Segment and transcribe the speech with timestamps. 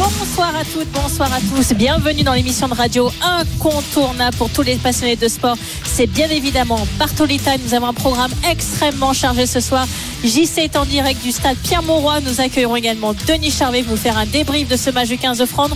[0.00, 1.74] Bonsoir à toutes, bonsoir à tous.
[1.74, 5.58] Bienvenue dans l'émission de radio incontournable pour tous les passionnés de sport.
[5.84, 7.60] C'est bien évidemment Bartoli Time.
[7.62, 9.86] Nous avons un programme extrêmement chargé ce soir.
[10.24, 12.20] JC est en direct du stade Pierre-Mauroy.
[12.22, 15.36] Nous accueillerons également Denis Charvet pour vous faire un débrief de ce match du 15
[15.36, 15.72] de France.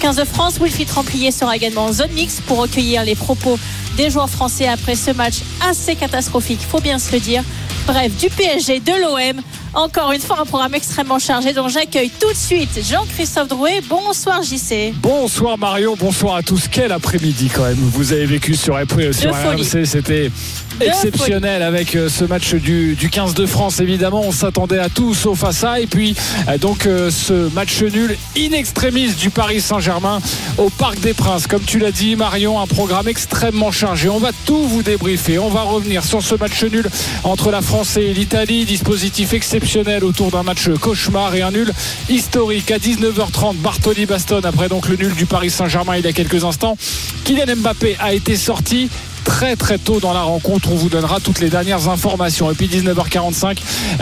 [0.00, 3.60] 15 de France, Wilfried Templier sera également en zone mix pour recueillir les propos
[3.96, 5.36] des joueurs français après ce match
[5.68, 7.44] assez catastrophique, faut bien se le dire.
[7.88, 9.42] Bref, du PSG, de l'OM.
[9.72, 13.80] Encore une fois, un programme extrêmement chargé dont j'accueille tout de suite Jean-Christophe Drouet.
[13.88, 14.92] Bonsoir JC.
[15.00, 16.68] Bonsoir Marion, bonsoir à tous.
[16.68, 18.78] Quel après-midi quand même vous avez vécu sur,
[19.12, 19.86] sur RMC.
[19.86, 20.30] C'était
[20.80, 23.80] exceptionnel avec euh, ce match du, du, 15 de France.
[23.80, 25.80] Évidemment, on s'attendait à tout sauf à ça.
[25.80, 26.14] Et puis,
[26.48, 30.20] euh, donc, euh, ce match nul in extremis du Paris Saint-Germain
[30.56, 31.46] au Parc des Princes.
[31.46, 34.08] Comme tu l'as dit, Marion, un programme extrêmement chargé.
[34.08, 35.38] On va tout vous débriefer.
[35.38, 36.88] On va revenir sur ce match nul
[37.24, 38.64] entre la France et l'Italie.
[38.64, 41.72] Dispositif exceptionnel autour d'un match cauchemar et un nul
[42.08, 43.56] historique à 19h30.
[43.56, 46.76] Bartoli Baston après donc le nul du Paris Saint-Germain il y a quelques instants.
[47.24, 48.88] Kylian Mbappé a été sorti
[49.28, 50.72] très très tôt dans la rencontre.
[50.72, 52.50] On vous donnera toutes les dernières informations.
[52.50, 53.58] Et puis 19h45,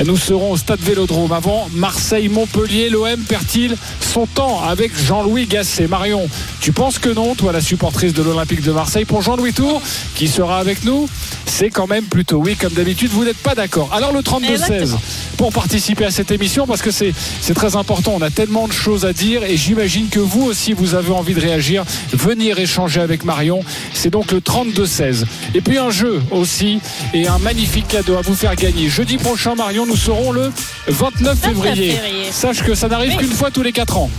[0.07, 1.33] nous serons au stade Vélodrome.
[1.33, 5.89] Avant Marseille-Montpellier, l'OM perd-il son temps avec Jean-Louis Gasset?
[5.89, 6.29] Marion,
[6.61, 9.83] tu penses que non, toi la supportrice de l'Olympique de Marseille, pour Jean-Louis Tour,
[10.15, 11.09] qui sera avec nous
[11.57, 13.89] c'est quand même plutôt oui, comme d'habitude, vous n'êtes pas d'accord.
[13.95, 14.97] Alors le 32-16
[15.39, 17.15] pour participer à cette émission, parce que c'est
[17.55, 20.95] très important, on a tellement de choses à dire et j'imagine que vous aussi, vous
[20.95, 23.61] avez envie de réagir, venir échanger avec Marion.
[23.95, 25.16] C'est donc le 32-16.
[25.55, 26.81] Et puis un jeu aussi
[27.15, 28.89] et un magnifique cadeau à vous faire gagner.
[28.89, 30.51] Jeudi prochain, Marion, nous serons le
[30.89, 31.99] 29 février.
[32.31, 34.11] Sache que ça n'arrive qu'une fois tous les 4 ans.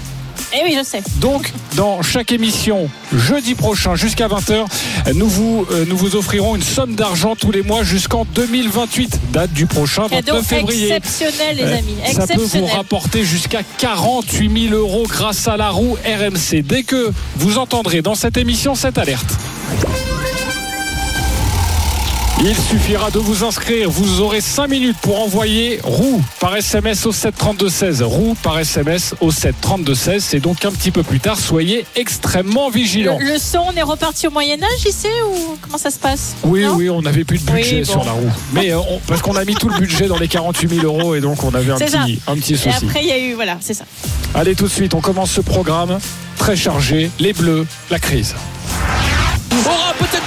[0.54, 1.02] Eh oui, je sais.
[1.20, 4.66] Donc, dans chaque émission, jeudi prochain jusqu'à 20h,
[5.16, 9.52] nous vous, euh, nous vous offrirons une somme d'argent tous les mois jusqu'en 2028, date
[9.52, 10.94] du prochain 29 février.
[10.94, 11.96] Exceptionnel, les euh, amis.
[12.14, 16.62] Ça peut vous rapporter jusqu'à 48 000 euros grâce à la roue RMC.
[16.64, 19.38] Dès que vous entendrez dans cette émission cette alerte.
[22.40, 23.90] Il suffira de vous inscrire.
[23.90, 28.04] Vous aurez 5 minutes pour envoyer roue par SMS au 732-16.
[28.04, 30.20] Roue par SMS au 732-16.
[30.20, 31.40] C'est donc un petit peu plus tard.
[31.40, 33.18] Soyez extrêmement vigilants.
[33.20, 36.36] Le, son, on est reparti au Moyen-Âge ici ou comment ça se passe?
[36.44, 38.32] Oui, oui, on n'avait plus de budget sur la roue.
[38.54, 41.22] Mais euh, parce qu'on a mis tout le budget dans les 48 000 euros et
[41.22, 42.70] donc on avait un, petit, un petit souci.
[42.70, 43.86] Et après, il y a eu, voilà, c'est ça.
[44.36, 45.98] Allez, tout de suite, on commence ce programme
[46.38, 47.10] très chargé.
[47.20, 48.36] Les Bleus, la crise.
[49.66, 50.18] Aura peut-être.
[50.18, 50.27] Est-ce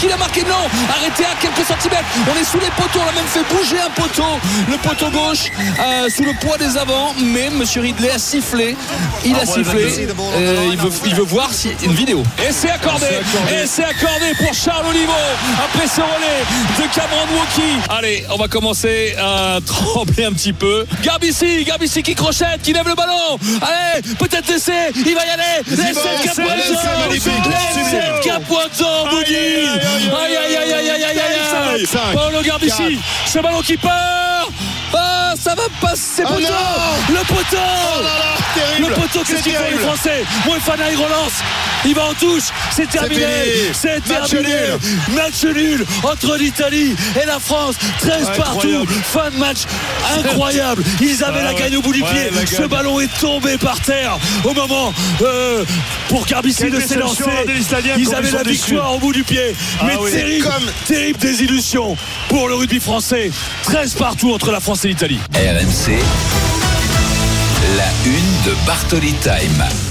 [0.00, 0.66] qu'il a marqué Non.
[0.88, 2.04] Arrêté à quelques centimètres.
[2.26, 3.00] On est sous les poteaux.
[3.04, 4.24] On a même fait bouger un poteau.
[4.68, 7.14] Le poteau gauche euh, sous le poids des avants.
[7.22, 8.74] Mais Monsieur Ridley a sifflé.
[9.24, 10.08] Il a sifflé.
[10.36, 12.22] Euh, il, veut, il veut voir si une vidéo.
[12.38, 13.06] Et c'est accordé.
[13.52, 15.12] Et c'est accordé pour Charles Olivo.
[15.64, 16.44] Après ce relais
[16.78, 17.76] de Cameron Wauki.
[17.90, 20.86] Allez, on va commencer à trembler un petit peu.
[21.02, 23.38] Garbici, Garbici qui crochette, qui lève le ballon.
[23.60, 24.92] Allez, peut-être l'essai.
[24.94, 25.62] Il va y aller.
[25.68, 25.98] L'essai de
[28.46, 31.18] pointant, Boudi Aïe aïe aïe aïe aïe aïe
[31.74, 31.86] aïe.
[32.14, 34.48] Paolo Garbici, ce ballon qui part
[34.94, 36.52] ah, ça va passer, oh poteau.
[37.08, 37.56] Le poteau.
[37.56, 41.32] Oh Le poteau, qu'est-ce qu'il fait les Français Moefana, il relance
[41.84, 42.48] Il va en touche.
[42.74, 43.24] C'est terminé.
[43.72, 44.56] C'est terminé.
[45.14, 47.76] Match nul entre l'Italie et la France.
[48.00, 48.86] 13 partout.
[49.04, 49.58] Fin de match
[50.18, 50.82] incroyable.
[51.00, 52.30] Ils avaient la gagne au bout du pied.
[52.46, 54.92] Ce ballon est tombé par terre au moment
[55.22, 55.64] euh,
[56.08, 57.24] pour Garbici de s'élancer.
[57.96, 59.54] Ils avaient la victoire au bout du pied.
[59.80, 60.48] Ah Mais terrible,
[60.86, 61.96] terrible désillusion
[62.28, 63.30] pour le rugby français.
[63.64, 65.20] 13 partout entre la France l'Italie.
[65.34, 65.98] RMC,
[67.76, 69.89] la une de Bartoli Time.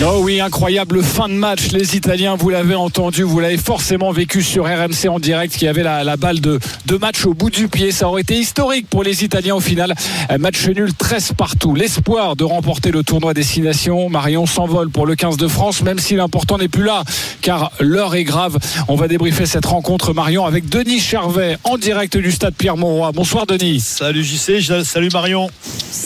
[0.00, 1.72] Oh oui, incroyable fin de match.
[1.72, 5.82] Les Italiens, vous l'avez entendu, vous l'avez forcément vécu sur RMC en direct, qui avait
[5.82, 7.90] la, balle de, de, match au bout du pied.
[7.90, 9.94] Ça aurait été historique pour les Italiens au final.
[10.38, 11.74] Match nul 13 partout.
[11.74, 14.08] L'espoir de remporter le tournoi destination.
[14.08, 17.02] Marion s'envole pour le 15 de France, même si l'important n'est plus là,
[17.42, 18.56] car l'heure est grave.
[18.86, 23.10] On va débriefer cette rencontre, Marion, avec Denis Charvet en direct du stade Pierre-Mauroy.
[23.10, 23.80] Bonsoir, Denis.
[23.80, 24.60] Salut, JC.
[24.84, 25.50] Salut, Marion.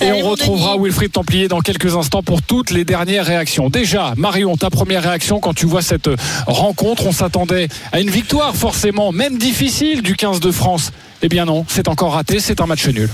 [0.00, 4.56] Et on retrouvera Wilfried Templier dans quelques instants pour toutes les dernières réactions déjà, Marion,
[4.56, 6.08] ta première réaction quand tu vois cette
[6.46, 10.92] rencontre On s'attendait à une victoire, forcément, même difficile du 15 de France.
[11.20, 13.08] Eh bien non, c'est encore raté, c'est un match nul.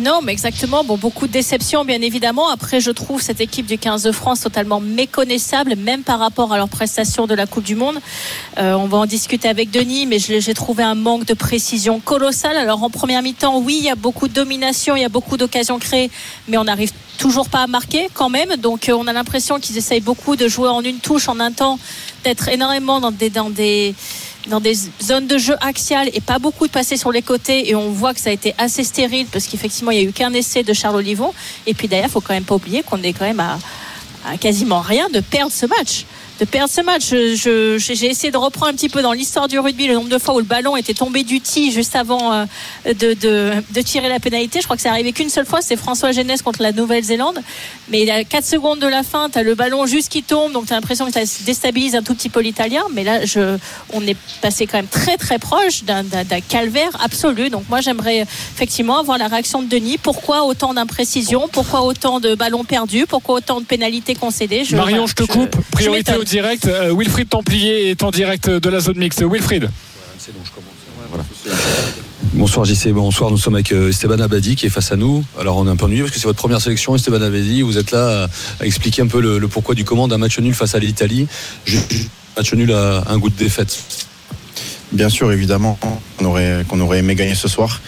[0.00, 0.82] Non, mais exactement.
[0.82, 2.50] Beaucoup de déceptions, bien évidemment.
[2.50, 6.56] Après, je trouve cette équipe du 15 de France totalement méconnaissable, même par rapport à
[6.56, 8.00] leur prestation de la Coupe du Monde.
[8.58, 12.56] Euh, on va en discuter avec Denis, mais j'ai trouvé un manque de précision colossal.
[12.56, 15.36] Alors, en première mi-temps, oui, il y a beaucoup de domination, il y a beaucoup
[15.36, 16.10] d'occasions créées,
[16.48, 18.56] mais on n'arrive toujours pas marqué quand même.
[18.56, 21.78] Donc on a l'impression qu'ils essayent beaucoup de jouer en une touche en un temps,
[22.24, 23.94] d'être énormément dans des, dans des
[24.46, 27.68] dans des zones de jeu axiales et pas beaucoup de passer sur les côtés.
[27.68, 30.12] Et on voit que ça a été assez stérile parce qu'effectivement il n'y a eu
[30.12, 31.34] qu'un essai de Charles Olivon.
[31.66, 33.58] Et puis d'ailleurs il faut quand même pas oublier qu'on est quand même à
[34.40, 36.06] quasiment rien de perdre ce match
[36.38, 37.08] de perdre ce match.
[37.10, 40.34] J'ai essayé de reprendre un petit peu dans l'histoire du rugby le nombre de fois
[40.34, 42.44] où le ballon était tombé du tee juste avant euh,
[42.86, 44.60] de, de, tirer la pénalité.
[44.60, 47.40] Je crois que c'est arrivé qu'une seule fois, c'est François Genès contre la Nouvelle-Zélande.
[47.88, 50.22] Mais il y a 4 secondes de la fin, tu as le ballon juste qui
[50.22, 52.82] tombe, donc tu as l'impression que ça déstabilise un tout petit peu l'italien.
[52.92, 53.56] Mais là, je,
[53.92, 56.04] on est passé quand même très très proche d'un
[56.48, 57.50] calvaire absolu.
[57.50, 59.98] Donc moi, j'aimerais effectivement avoir la réaction de Denis.
[59.98, 61.48] Pourquoi autant d'imprécisions?
[61.50, 63.06] Pourquoi autant de ballons perdus?
[63.06, 64.64] Pourquoi autant de pénalités concédées?
[64.72, 65.56] Marion, je te coupe.
[65.70, 66.66] Priorité direct.
[66.66, 69.22] Euh, Wilfried Templier est en direct de la zone mixte.
[69.22, 69.70] Wilfried.
[72.34, 73.30] Bonsoir JC, bonsoir.
[73.30, 75.24] Nous sommes avec euh, Esteban Abadi qui est face à nous.
[75.40, 77.62] Alors on est un peu ennuyé parce que c'est votre première sélection, Esteban Abadi.
[77.62, 78.28] Vous êtes là
[78.60, 81.26] à, expliquer un peu le, pourquoi du comment d'un match nul face à l'Italie.
[82.36, 83.78] Match nul à un goût de défaite.
[84.92, 85.78] Bien sûr, évidemment,
[86.16, 87.82] qu'on aurait, aimé gagner ce soir.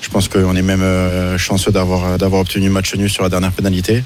[0.00, 3.52] Je pense qu'on est même euh, chanceux d'avoir, d'avoir obtenu match nul sur la dernière
[3.52, 4.02] pénalité.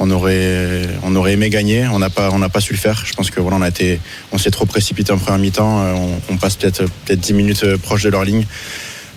[0.00, 0.88] On aurait,
[1.28, 3.04] aimé gagner, on n'a pas, su le faire.
[3.06, 3.58] Je pense que voilà,
[4.32, 5.82] on s'est trop précipité en première mi-temps.
[5.82, 5.94] Euh,
[6.30, 8.44] on, passe peut-être, peut-être 10 minutes euh, proche de leur ligne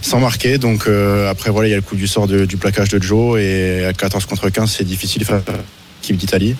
[0.01, 0.59] sans marquer.
[0.59, 0.87] Donc
[1.27, 3.93] après voilà, il y a le coup du sort du plaquage de Joe et à
[3.93, 5.41] 14 contre 15, c'est difficile faire
[6.01, 6.55] l'équipe d'Italie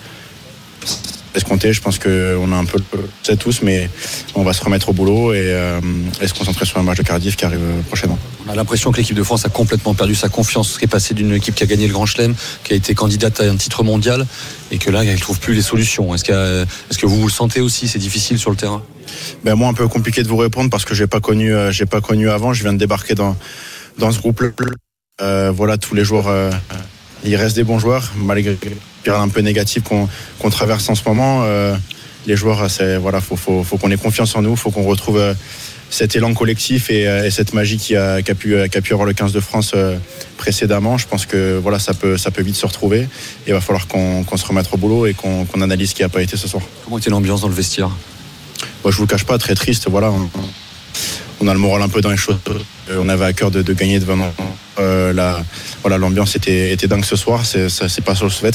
[1.38, 1.72] escompté.
[1.72, 3.90] Je pense qu'on a un peu le tous, mais
[4.34, 5.80] on va se remettre au boulot et, euh,
[6.24, 8.18] se concentrer sur un match de Cardiff qui arrive prochainement.
[8.46, 11.14] On a l'impression que l'équipe de France a complètement perdu sa confiance, qui est passée
[11.14, 13.82] d'une équipe qui a gagné le Grand Chelem, qui a été candidate à un titre
[13.82, 14.26] mondial,
[14.70, 16.14] et que là, elle ne trouve plus les solutions.
[16.14, 17.88] Est-ce que, vous, vous le sentez aussi?
[17.88, 18.82] C'est difficile sur le terrain
[19.44, 21.72] ben Moi, un peu compliqué de vous répondre parce que je n'ai pas, connu, euh,
[21.90, 22.52] pas connu avant.
[22.52, 23.36] Je viens de débarquer dans,
[23.98, 24.42] dans ce groupe.
[25.20, 26.50] Euh, voilà, tous les jours, euh,
[27.24, 28.56] il reste des bons joueurs, malgré
[29.06, 31.42] un peu négatif qu'on traverse en ce moment.
[31.44, 31.74] Euh,
[32.26, 35.18] les joueurs, c'est voilà, faut, faut, faut qu'on ait confiance en nous, faut qu'on retrouve
[35.18, 35.34] euh,
[35.90, 38.92] cet élan collectif euh, et, cette magie qui a, qui a, pu, qui a pu
[38.92, 39.74] avoir le 15 de France
[40.36, 40.98] précédemment.
[40.98, 43.00] Je pense que voilà, ça peut, ça peut vite se retrouver.
[43.00, 46.08] Et il va falloir qu'on se remette au boulot et qu'on analyse ce qui n'a
[46.08, 46.62] pas été ce soir.
[46.84, 47.90] Comment était l'ambiance dans le vestiaire?
[48.84, 49.88] Je vous le cache pas, très triste.
[49.88, 50.30] Voilà, on,
[51.46, 52.38] a le moral un peu dans les choses.
[52.96, 54.18] On avait à cœur de, gagner devant
[54.78, 55.12] euh,
[55.82, 57.44] voilà, l'ambiance était, était dingue ce soir.
[57.44, 58.50] C'est, c'est pas sur le souhait.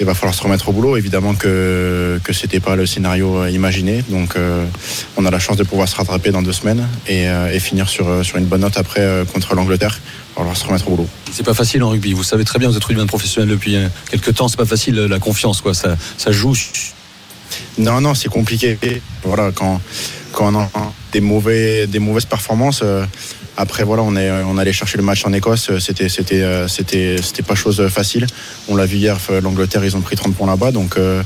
[0.00, 0.96] Il va falloir se remettre au boulot.
[0.96, 4.04] Évidemment que que c'était pas le scénario imaginé.
[4.08, 4.64] Donc euh,
[5.16, 8.06] on a la chance de pouvoir se rattraper dans deux semaines et, euh, finir sur,
[8.36, 9.98] une bonne note après euh, contre l'Angleterre.
[10.38, 11.08] Il va se remettre au boulot.
[11.32, 12.12] C'est pas facile en rugby.
[12.12, 13.76] Vous savez très bien, vous êtes rugbyman professionnel depuis
[14.08, 14.46] quelques temps.
[14.46, 15.74] C'est pas facile la confiance, quoi.
[15.74, 16.54] Ça, ça joue.
[17.78, 18.78] Non, non, c'est compliqué.
[19.24, 19.80] Voilà, quand
[20.32, 20.70] quand on a
[21.12, 22.82] des mauvais des mauvaises performances.
[23.60, 27.16] Après voilà, on est on allait chercher le match en Écosse, c'était c'était euh, c'était
[27.20, 28.24] c'était pas chose facile.
[28.68, 31.24] On l'a vu hier, euh, l'Angleterre ils ont pris 30 points là-bas, donc euh,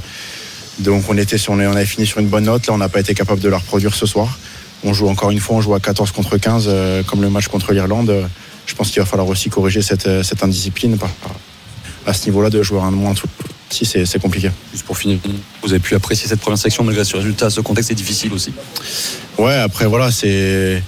[0.78, 2.66] donc on était on avait fini sur une bonne note.
[2.68, 4.38] Là, on n'a pas été capable de la reproduire ce soir.
[4.82, 6.70] On joue encore une fois, on joue à 14 contre 15
[7.06, 8.10] comme le match contre l'Irlande.
[8.64, 10.96] Je pense qu'il va falloir aussi corriger cette cette indiscipline
[12.06, 13.28] à ce niveau-là de jouer un moins tout
[13.72, 14.50] si c'est compliqué.
[14.72, 15.18] Juste pour finir,
[15.62, 18.52] vous avez pu apprécier cette première section malgré ce résultat, ce contexte est difficile aussi.
[19.38, 20.82] Ouais, après voilà, c'est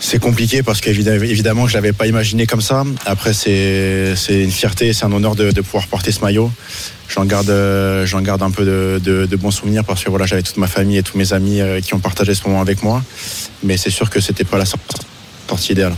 [0.00, 2.84] c'est compliqué parce qu'évidemment, je ne l'avais pas imaginé comme ça.
[3.06, 6.50] Après, c'est une fierté, c'est un honneur de, pouvoir porter ce maillot.
[7.08, 7.50] J'en garde,
[8.04, 11.02] j'en garde un peu de, bons souvenirs parce que voilà, j'avais toute ma famille et
[11.02, 13.02] tous mes amis euh, qui ont partagé ce moment avec moi.
[13.62, 15.94] Mais c'est sûr que c'était pas la sortie idéale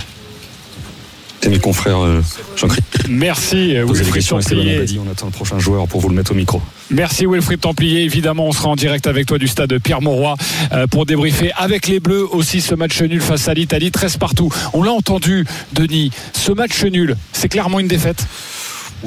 [1.49, 2.23] mes confrères euh,
[2.57, 3.09] Jean-Christophe.
[3.09, 4.85] Merci euh, Wilfried Templier.
[5.05, 6.61] On attend le prochain joueur pour vous le mettre au micro.
[6.91, 8.03] Merci Wilfried Templier.
[8.03, 10.37] Évidemment, on sera en direct avec toi du stade Pierre Mauroy
[10.73, 14.53] euh, pour débriefer avec les Bleus aussi ce match nul face à l'Italie, 13 partout.
[14.73, 16.11] On l'a entendu, Denis.
[16.33, 18.27] Ce match nul, c'est clairement une défaite.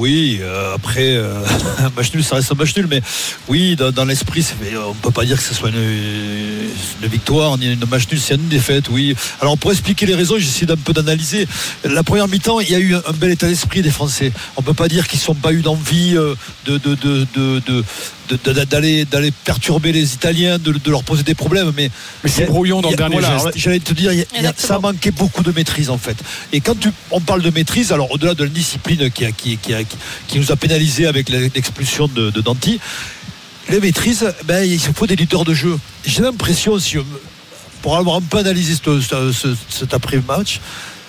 [0.00, 1.44] Oui, euh, après, euh,
[1.78, 3.02] un match nul, ça reste un match nul, mais
[3.48, 4.42] oui, dans, l'esprit,
[4.82, 8.36] on ne peut pas dire que ce soit une, victoire, ni une match nul, c'est
[8.36, 9.14] une défaite, oui.
[9.42, 11.46] Alors, pour expliquer les raisons, j'essaie d'un peu d'analyser.
[11.84, 14.32] La première mi-temps, il y a eu un, bel état d'esprit des Français.
[14.56, 17.84] On ne peut pas dire qu'ils ne sont pas eu d'envie euh, de, de, de
[18.36, 21.72] d'aller d'aller perturber les Italiens, de, leur poser des problèmes.
[21.76, 21.90] Mais,
[22.22, 23.50] mais c'est brouillon dans le dernier geste.
[23.56, 24.12] J'allais te dire,
[24.56, 26.16] ça manquait beaucoup de maîtrise en fait.
[26.52, 29.74] Et quand tu, on parle de maîtrise, alors au-delà de la discipline qui, qui, qui,
[30.28, 32.80] qui, nous a pénalisé avec l'expulsion de, Danti,
[33.68, 35.78] les maîtrises, ben, il faut des leaders de jeu.
[36.04, 36.96] J'ai l'impression, si,
[37.82, 40.60] pour avoir un peu analysé cet après-match,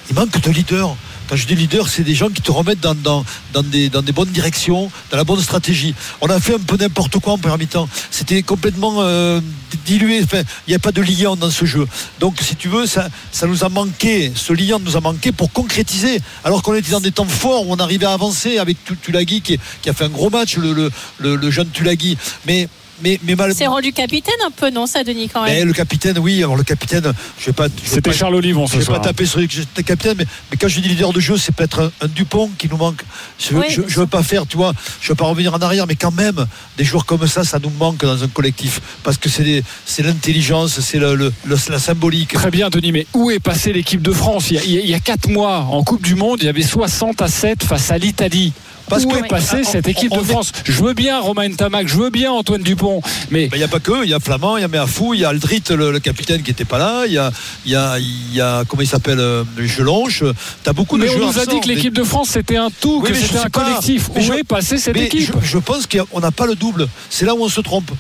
[0.10, 0.96] il manque de leaders
[1.30, 4.92] Quand je dis leader, c'est des gens qui te remettent dans, dans, des, bonnes directions,
[5.12, 5.94] dans la bonne stratégie.
[6.22, 7.88] On a fait un peu n'importe quoi en première mi-temps.
[8.10, 9.40] C'était complètement euh,
[9.86, 10.24] dilué.
[10.34, 11.88] Il n'y a pas de lien dans ce jeu.
[12.20, 14.32] Donc, si tu veux, ça, ça nous a manqué.
[14.36, 16.22] Ce lien nous a manqué pour concrétiser.
[16.44, 19.60] Alors qu'on était dans des temps forts où on arrivait à avancer avec Tulagi qui,
[19.82, 22.18] qui a fait un gros match, le jeune Tulagi.
[22.46, 22.68] Mais
[23.04, 23.54] mais, mais mal...
[23.56, 26.40] C'est rendu capitaine un peu, non, ça, Denis, quand même mais Le capitaine, oui.
[26.40, 27.68] Alors, le capitaine, je vais pas.
[27.84, 29.48] C'était Charles Olivon, ce Je vais pas taper sur le
[29.84, 32.78] capitaine, mais, mais, quand je dis leader de jeu, c'est peut-être un, Dupont qui nous
[32.78, 33.02] manque.
[33.40, 36.12] Je, ne veux pas faire, tu vois, je veux pas revenir en arrière, mais quand
[36.12, 36.46] même,
[36.78, 38.82] des joueurs comme ça, ça nous manque dans un collectif.
[39.04, 42.34] Parce que c'est l'intelligence, c'est le, la symbolique.
[42.34, 44.52] Très bien, Denis, mais où est passée l'équipe de France?
[44.52, 46.62] Il y, a, il y a 4 mois, en Coupe du Monde, il y avait
[46.62, 48.54] 60 à 7 face à l'Italie.
[48.92, 50.52] Parce que passer cette équipe de France?
[50.66, 53.80] Je veux bien Romain Tamac, je veux bien Antoine Dupont, mais il n'y a pas
[53.80, 56.42] que, il y a Flamand, il y a Méafou, il y a Aldrit, le, capitaine
[56.42, 57.32] qui n'était pas là, il y a,
[57.66, 60.24] y a, y a comment il s'appelle, euh, Gelonche.
[60.64, 61.30] T'as beaucoup de mais joueurs.
[61.30, 64.10] On nous a dit que l'équipe de France c'était un tout, que c'était un collectif.
[64.10, 65.32] Où est passé cette équipe?
[65.42, 66.88] je, pense qu'on n'a pas le double.
[67.10, 67.92] C'est là où on se trompe.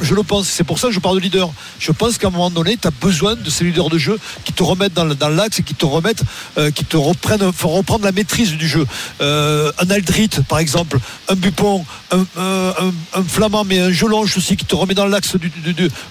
[0.00, 0.48] Je, le pense.
[0.48, 1.50] C'est pour ça que je parle de leader.
[1.78, 4.52] Je pense qu'à un moment donné, tu as besoin de ces leaders de jeu qui
[4.52, 6.22] te remettent dans, l'axe et qui te remettent,
[6.56, 8.86] euh, qui te reprennent, font reprendre la maîtrise du jeu.
[9.20, 12.92] Euh, un Aldrit, par exemple, un Bupon, un,
[13.26, 15.50] Flamand, mais un Jelonge aussi qui te remet dans l'axe du,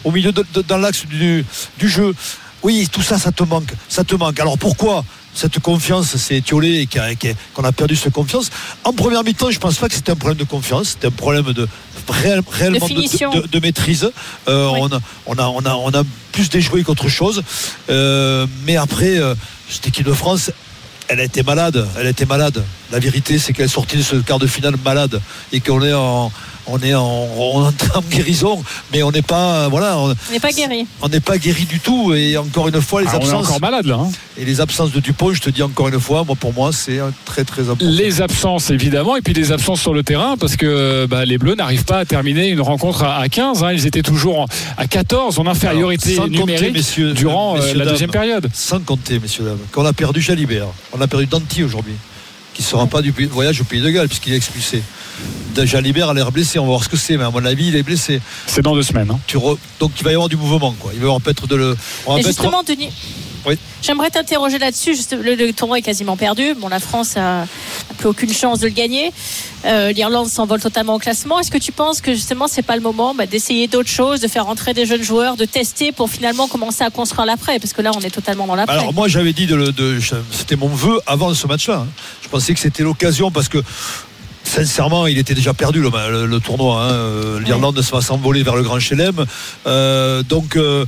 [0.03, 1.45] au milieu de, dans l'axe du,
[1.77, 2.13] du jeu.
[2.63, 3.71] Oui, tout ça, ça te manque.
[3.87, 4.39] Ça te manque.
[4.39, 8.49] Alors pourquoi cette confiance s'est étiolée et qu'on a perdu cette confiance?
[8.83, 11.11] En première mi-temps, je ne pense pas que c'était un problème de confiance, c'était un
[11.11, 11.67] problème de
[12.09, 14.09] réellement de, maîtrise.
[14.47, 17.43] Euh, on, a, on, a, on, a, on a plus déjoué qu'autre chose.
[17.89, 19.35] Euh, mais après, euh,
[19.69, 20.51] cette équipe de France,
[21.07, 21.87] elle a été malade.
[21.97, 22.63] Elle a été malade.
[22.91, 25.19] La vérité, c'est qu'elle est sortie de ce quart de finale malade
[25.51, 26.31] et qu'on est en,
[26.67, 27.71] on est en,
[28.11, 28.63] guérison,
[28.93, 30.85] mais on n'est pas, voilà, on n'est pas guéri.
[31.01, 32.13] On n'est pas guéri du tout.
[32.13, 33.29] Et encore une fois, les absences.
[33.31, 33.95] Ah, on est encore malade là.
[33.95, 34.09] Hein.
[34.37, 36.99] Et les absences de Dupont, je te dis encore une fois, moi pour moi, c'est
[37.25, 37.85] très très important.
[37.85, 41.55] Les absences évidemment, et puis les absences sur le terrain, parce que bah, les Bleus
[41.55, 43.63] n'arrivent pas à terminer une rencontre à, 15.
[43.63, 43.73] Hein.
[43.73, 44.45] ils étaient toujours
[44.77, 48.49] à 14 en infériorité numérique messieurs, durant euh, la deuxième période.
[48.53, 51.93] Sans compter, messieurs dames, qu'on a perdu Jalibert, on a perdu Danti aujourd'hui
[52.57, 54.81] qui ne sera pas du voyage au Pays de Galles puisqu'il est expulsé.
[55.65, 57.75] Jalibert a l'air blessé, on va voir ce que c'est, mais à mon avis, il
[57.75, 58.21] est blessé.
[58.45, 59.09] C'est dans deux semaines.
[59.09, 59.19] Hein.
[59.79, 60.91] Donc il va y avoir du mouvement, quoi.
[60.93, 61.77] Il va y avoir peut-être de le.
[62.23, 62.91] justement, Denis.
[63.81, 64.95] J'aimerais t'interroger là-dessus.
[65.11, 66.53] Le, tournoi est quasiment perdu.
[66.59, 67.45] Bon, la France a,
[67.97, 69.13] plus aucune chance de le gagner.
[69.65, 71.39] Euh, L'Irlande s'envole totalement au classement.
[71.39, 74.27] Est-ce que tu penses que justement c'est pas le moment bah, d'essayer d'autres choses, de
[74.27, 77.59] faire rentrer des jeunes joueurs, de tester pour finalement commencer à construire l'après?
[77.59, 78.77] Parce que là, on est totalement dans l'après.
[78.77, 79.73] Alors moi, j'avais dit de,
[80.31, 81.85] c'était mon vœu avant ce match-là.
[81.85, 81.87] Hein.
[82.23, 83.59] Je pensais que c'était l'occasion parce que
[84.47, 86.83] sincèrement, il était déjà perdu le, tournoi.
[86.83, 86.91] Hein.
[86.91, 89.25] Euh, L'Irlande se va s'envoler vers le Grand Chelem.
[89.65, 90.85] Euh, donc, euh,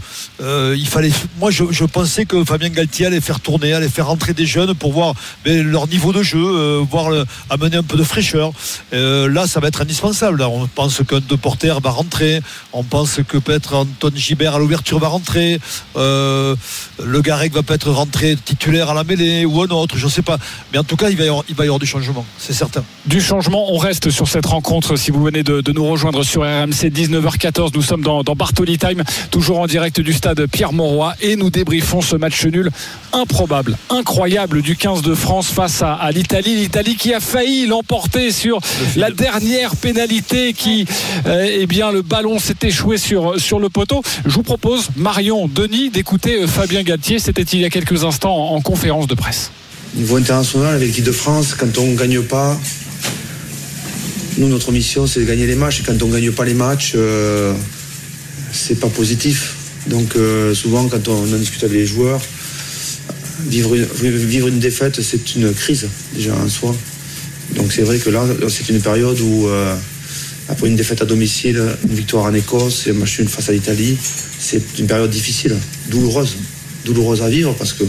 [0.78, 1.12] il fallait.
[1.40, 4.94] Moi, je, pensais que Fabien Galtier allait faire tourner, allait faire rentrer des jeunes pour
[4.94, 5.14] voir
[5.44, 7.12] ben, leur niveau de jeu, voir
[7.50, 8.52] amener un peu de fraîcheur.
[8.92, 10.42] là, ça va être indispensable.
[10.42, 12.42] On pense qu'un de Porter va rentrer.
[12.74, 15.60] On pense que peut-être Anton Gibert à l'ouverture va rentrer.
[17.06, 20.22] Le Garec va peut-être rentrer titulaire à la mêlée ou un autre, je ne sais
[20.22, 20.38] pas.
[20.72, 22.54] Mais en tout cas, il va y avoir, il va y avoir du changement, c'est
[22.54, 22.84] certain.
[23.06, 24.96] Du changement on reste sur cette rencontre.
[24.96, 29.60] Si vous venez de, nous rejoindre sur RMC 19h14, nous sommes dans, Bartoli Time, toujours
[29.60, 32.70] en direct du stade Pierre-Mauroy et nous débriefons ce match nul
[33.14, 36.56] improbable, incroyable du 15 de France face à, l'Italie.
[36.56, 38.60] L'Italie qui a failli l'emporter sur
[38.96, 40.86] la dernière pénalité qui,
[41.26, 44.02] euh, eh bien, le ballon s'est échoué sur, sur le poteau.
[44.26, 46.84] Je vous propose, Marion, Denis, d'écouter euh, Fabien
[47.20, 49.52] C'était il y a quelques instants en, en conférence de presse.
[49.96, 52.58] Niveau international, avec l'équipe de France, quand on ne gagne pas,
[54.40, 55.82] nous, notre mission, c'est de gagner les matchs.
[55.82, 57.54] Et quand on ne gagne pas les matchs, euh,
[58.52, 59.56] c'est pas positif.
[59.88, 62.22] Donc, euh, souvent, quand on, en discute avec les joueurs,
[63.48, 66.76] vivre une, une défaite, c'est une crise, déjà en soi.
[67.56, 69.76] Donc, c'est vrai que là, c'est une période où, euh,
[70.48, 73.98] après une défaite à domicile, une victoire en Écosse et un match face à l'Italie,
[74.40, 75.56] c'est une période difficile,
[75.90, 76.38] douloureuse.
[76.94, 77.84] Douloureuse à vivre parce que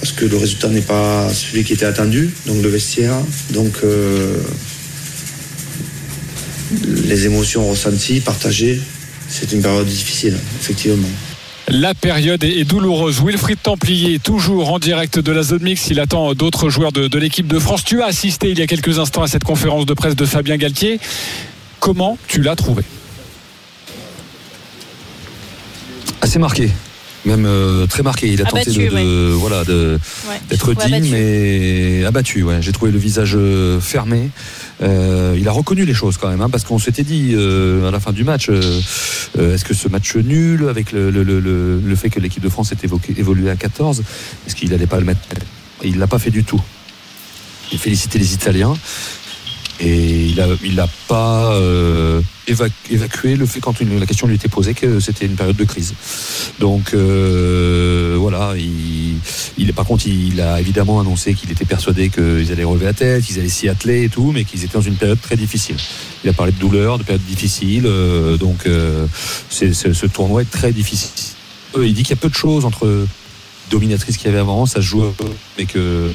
[0.00, 3.14] parce que le résultat n'est pas celui qui était attendu, donc le vestiaire.
[3.50, 3.74] Donc
[6.86, 8.80] les émotions ressenties, partagées,
[9.28, 11.08] c'est une période difficile, effectivement.
[11.68, 13.22] La période est douloureuse.
[13.24, 15.88] Wilfried Templier, toujours en direct de la zone mix.
[15.90, 17.84] Il attend d'autres joueurs de, l'équipe de France.
[17.84, 20.56] Tu as assisté il y a quelques instants à cette conférence de presse de Fabien
[20.56, 20.98] Galtier.
[21.78, 22.82] Comment tu l'as trouvé?
[26.20, 26.68] Assez marqué
[27.24, 28.28] même euh, très marqué.
[28.28, 32.42] Il a tenté de, voilà d'être digne, mais abattu.
[32.42, 32.60] Ouais.
[32.60, 34.30] J'ai trouvé le visage euh, fermé.
[34.82, 38.00] Euh, il a reconnu les choses quand même, hein, parce qu'on s'était dit à la
[38.00, 42.72] fin du match, est-ce que ce match nul, avec le, fait que l'équipe de France
[42.72, 42.84] est
[43.18, 44.02] évoluée à 14,
[44.46, 45.20] est-ce qu'il n'allait pas le mettre?
[45.84, 46.60] Il l'a pas fait du tout.
[47.72, 48.74] il félicité les Italiens
[49.82, 54.48] et il n'a il a pas euh, évacué le fait quand la question lui était
[54.48, 55.94] posée que c'était une période de crise.
[56.60, 59.16] Donc euh, voilà, il,
[59.58, 63.24] il, par contre il a évidemment annoncé qu'il était persuadé qu'ils allaient relever la tête,
[63.24, 65.76] qu'ils allaient s'y atteler et tout, mais qu'ils étaient dans une période très difficile.
[66.22, 68.68] Il a parlé de douleur, de période difficile, euh, donc
[69.50, 71.10] c'est, ce tournoi est très difficile.
[71.76, 73.06] il dit qu'il y a peu de choses entre
[73.72, 75.28] dominatrice qu'il y avait avant, ça se joue un peu.
[75.58, 76.10] Mais que.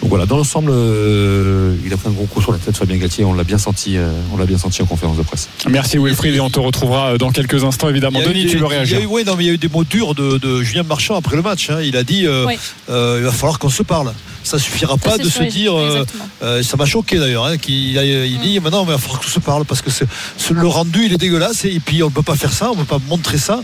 [0.00, 2.96] Donc voilà, dans l'ensemble, euh, il a pris un gros coup sur la tête Fabien
[2.98, 5.48] Galtier, on l'a bien senti, euh, on l'a bien senti en conférence de presse.
[5.68, 8.20] Merci Wilfried et on te retrouvera dans quelques instants évidemment.
[8.20, 9.68] Denis, tu veux réagir il y, a eu, non, mais il y a eu des
[9.68, 11.70] mots durs de, Julien Marchand après le match.
[11.70, 11.80] Hein.
[11.82, 12.46] Il a dit euh,
[12.88, 14.12] il va falloir qu'on se parle.
[14.44, 15.74] Ça suffira pas de se dire.
[16.40, 17.46] ça m'a choqué d'ailleurs.
[17.46, 19.90] Hein, qu'il il dit maintenant il va falloir qu'on se parle parce que
[20.52, 22.80] le rendu il est dégueulasse et puis on ne peut pas faire ça, on ne
[22.80, 23.62] peut pas montrer ça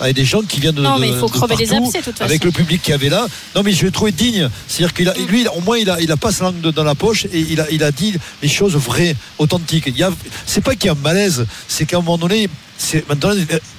[0.00, 0.82] avec des gens qui viennent de.
[0.82, 2.24] Non, mais il faut crever les abcès, toute façon.
[2.24, 3.26] Avec le public qui avait là.
[3.54, 4.48] Non, mais je l'ai trouvé digne.
[4.68, 5.26] C'est-à-dire qu'il a, mm.
[5.26, 7.60] lui, au moins, il a, il a pas sa langue dans la poche et il
[7.60, 9.84] a, il a dit les choses vraies, authentiques.
[9.86, 10.10] Il y a,
[10.46, 13.30] c'est pas qu'il y a un malaise, c'est qu'à un moment donné, c'est, maintenant,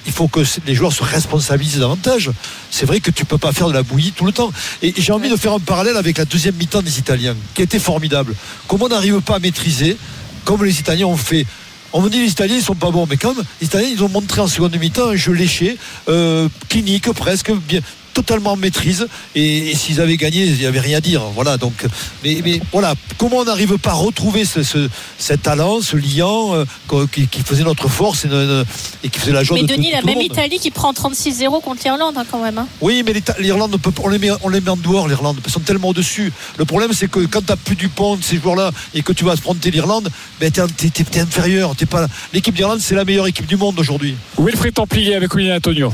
[0.06, 2.30] il faut que les joueurs se responsabilisent davantage.
[2.70, 4.50] C'est vrai que tu peux pas faire de la bouillie tout le temps.
[4.82, 7.78] Et j'ai envie de faire un parallèle avec la deuxième mi-temps des Italiens, qui était
[7.78, 8.34] formidable.
[8.66, 9.96] Comment on n'arrive pas à maîtriser,
[10.44, 11.46] comme les Italiens ont fait
[11.94, 14.08] on me dit les Italiens ils sont pas bons, mais même, les Italiens ils ont
[14.08, 17.80] montré en seconde mi-temps un jeu léché, euh, clinique presque, bien,
[18.14, 19.06] totalement maîtrise.
[19.34, 21.22] Et, s'ils avaient gagné, il n'y avait rien à dire.
[21.34, 21.56] Voilà.
[21.56, 21.84] Donc,
[22.22, 26.54] mais, mais voilà, comment on n'arrive pas à retrouver ce, ce, cet talent, ce liant
[26.54, 30.20] euh, qui, faisait notre force et, qui faisait la joie mais de Denis, la même
[30.20, 32.58] Italie qui prend 36-0 contre l'Irlande hein, quand même.
[32.58, 32.68] Hein.
[32.80, 35.08] Oui, mais l'Irlande, on les met, on les met en dehors.
[35.08, 36.32] L'Irlande, ils sont tellement au-dessus.
[36.58, 39.12] Le problème, c'est que quand tu n'as plus du pont de ces joueurs-là et que
[39.12, 40.08] tu vas affronter l'Irlande,
[40.40, 41.74] ben, tu es, inférieur.
[41.90, 44.14] pas l'équipe d'Irlande, c'est la meilleure équipe du monde aujourd'hui.
[44.38, 45.92] Wilfried Templier avec William Antonio.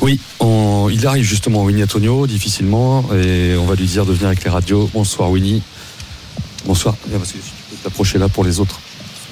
[0.00, 0.20] Oui,
[0.90, 4.50] il arrive justement Winnie Antonio, difficilement, et on va lui dire de venir avec les
[4.50, 4.90] radios.
[4.92, 5.62] Bonsoir Winnie.
[6.64, 6.96] Bonsoir.
[7.04, 8.80] tu peux t'approcher là pour les autres.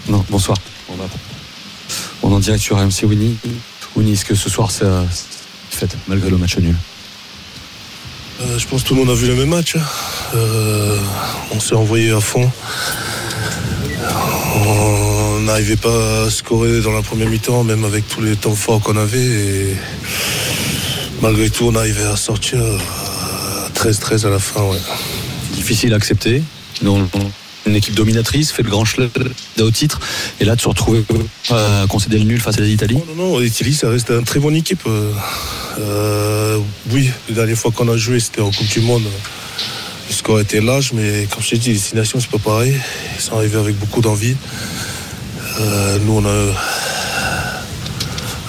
[0.08, 0.56] Non, bonsoir.
[2.22, 3.36] On, est en direct sur AMC Winnie.
[3.96, 4.84] Winnie, est-ce que ce soir c'est
[5.70, 6.76] fait malgré le match nul?
[8.40, 9.76] Euh, Je pense que tout le monde a vu le même match.
[9.76, 9.82] Hein.
[10.34, 10.98] Euh,
[11.52, 12.50] on s'est envoyé à fond.
[14.56, 15.13] On
[15.44, 18.96] n'arrivait pas à scorer dans la première mi-temps, même avec tous les temps forts qu'on
[18.96, 19.18] avait.
[19.18, 19.76] Et
[21.20, 22.60] malgré tout, on arrivait à sortir
[23.74, 24.62] 13-13 à la fin.
[25.52, 26.42] Difficile à accepter.
[26.82, 29.10] une équipe dominatrice fait le grand chelem
[29.60, 30.00] au titre
[30.40, 31.02] et là de se retrouver
[31.50, 34.54] à concéder le nul face à l'Italie Non, non, l'Italie ça reste une très bonne
[34.54, 34.82] équipe.
[35.78, 36.58] Euh,
[36.90, 39.04] oui, la dernière fois qu'on a joué c'était en Coupe du Monde.
[40.08, 42.74] Le score était large, mais comme je t'ai dit, les destinations c'est pas pareil.
[43.16, 44.36] Ils sont arrivés avec beaucoup d'envie.
[45.60, 46.52] Euh, nous on a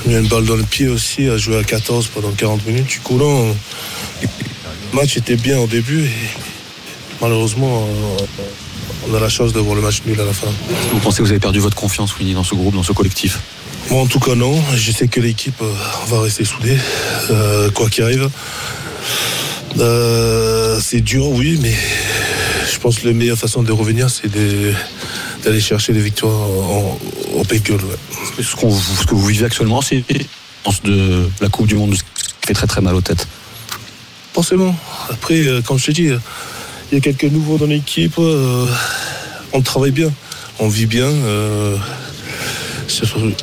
[0.08, 2.88] mis une balle dans le pied aussi, à jouer à 14 pendant 40 minutes.
[2.88, 3.54] Du coup, le
[4.94, 6.30] match était bien au début et
[7.22, 7.88] malheureusement,
[9.08, 10.48] on a la chance de voir le match nul à la fin.
[10.92, 13.40] Vous pensez que vous avez perdu votre confiance, Winnie, dans ce groupe, dans ce collectif?
[13.90, 14.60] Moi, en tout cas, non.
[14.76, 15.72] Je sais que l'équipe euh,
[16.08, 16.78] va rester soudée,
[17.30, 18.30] euh, quoi qu'il arrive.
[19.78, 21.74] Euh, c'est dur, oui, mais
[22.72, 24.32] je pense que la meilleure façon de revenir, c'est
[25.46, 27.00] d'aller chercher des victoires en,
[27.38, 30.04] en Ce, ce, que vous vivez actuellement, c'est
[30.84, 32.02] de la Coupe du Monde qui
[32.48, 33.28] fait très très mal aux têtes.
[34.34, 34.76] Forcément.
[35.10, 36.10] Après, euh, comme je te dis,
[36.92, 38.16] il y a quelques nouveaux dans l'équipe.
[38.20, 38.66] Euh,
[39.54, 40.12] on travaille bien,
[40.60, 41.10] on vit bien.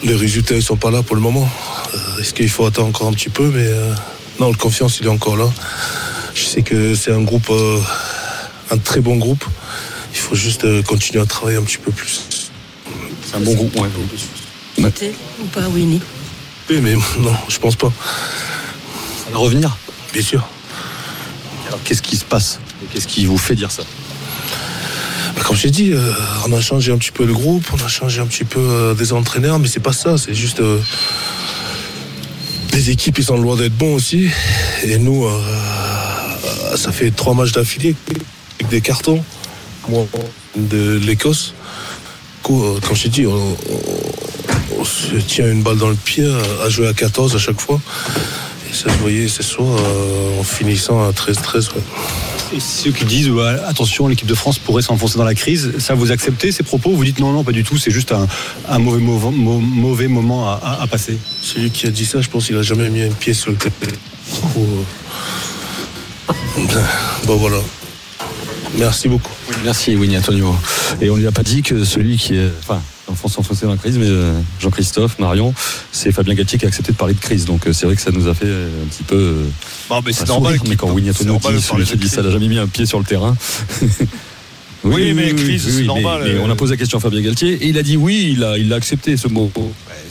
[0.02, 1.48] les résultats ne sont pas là pour le moment.
[2.20, 3.68] Est-ce qu'il faut attendre encore un petit peu Mais
[4.40, 5.48] non, la confiance, il est encore là.
[6.34, 7.78] Je sais que c'est un groupe, euh,
[8.70, 9.44] un très bon groupe.
[10.12, 12.22] Il faut juste euh, continuer à travailler un petit peu plus.
[13.24, 13.88] C'est un bon groupe, ouais.
[14.78, 16.00] ou pas, Winnie
[16.68, 17.92] Oui, mais non, je pense pas.
[19.24, 19.76] Ça va revenir
[20.12, 20.46] Bien sûr.
[21.66, 22.60] Alors, qu'est-ce qui se passe
[22.92, 23.84] Qu'est-ce qui vous fait dire ça
[25.34, 26.12] bah, comme j'ai dit, euh,
[26.46, 29.14] on a changé un petit peu le groupe, on a changé un petit peu des
[29.14, 30.60] entraîneurs, mais c'est pas ça, c'est juste
[32.74, 34.28] les équipes ils sont loin d'être bons aussi.
[34.84, 35.26] Et nous,
[36.76, 37.96] ça fait trois matchs d'affilée
[38.60, 39.24] avec des cartons
[40.56, 41.54] de l'Écosse.
[42.50, 46.26] Euh, comme je t'ai dit, on, se tient une balle dans le pied
[46.64, 47.80] à jouer à 14 à chaque fois.
[48.68, 51.70] Et ça se voyait ce soir euh, en finissant à 13-13.
[52.54, 53.30] Et ceux qui disent
[53.66, 56.90] attention, l'équipe de France pourrait s'enfoncer dans la crise, ça vous acceptez ces propos?
[56.90, 61.16] Vous dites non, non, pas du tout, c'est juste un, mauvais, mauvais, moment à, passer.
[61.40, 63.56] Celui qui a dit ça, je pense qu'il a jamais mis un pied sur le
[63.56, 63.86] tapis.
[67.26, 67.58] Bon voilà.
[68.78, 69.32] Merci beaucoup.
[69.64, 70.54] Merci Winnie Antonio.
[71.00, 72.50] Et on ne lui a pas dit que celui qui est.
[72.60, 72.80] Enfin,
[73.14, 75.52] France s'enfoncer dans la crise, mais euh, Jean-Christophe, Marion,
[75.90, 77.44] c'est Fabien Galtier qui a accepté de parler de crise.
[77.44, 79.36] Donc euh, c'est vrai que ça nous a fait un petit peu.
[79.88, 80.54] Bon, mais c'est normal.
[80.54, 82.86] sourire, mais quand Winnie Antonio dit, celui qui dit ça n'a jamais mis un pied
[82.86, 83.36] sur le terrain.
[84.84, 86.22] Oui, mais crise, c'est normal.
[86.24, 88.44] mais on a posé la question à Fabien Galtier et il a dit oui, il
[88.44, 89.50] a, il a accepté ce mot.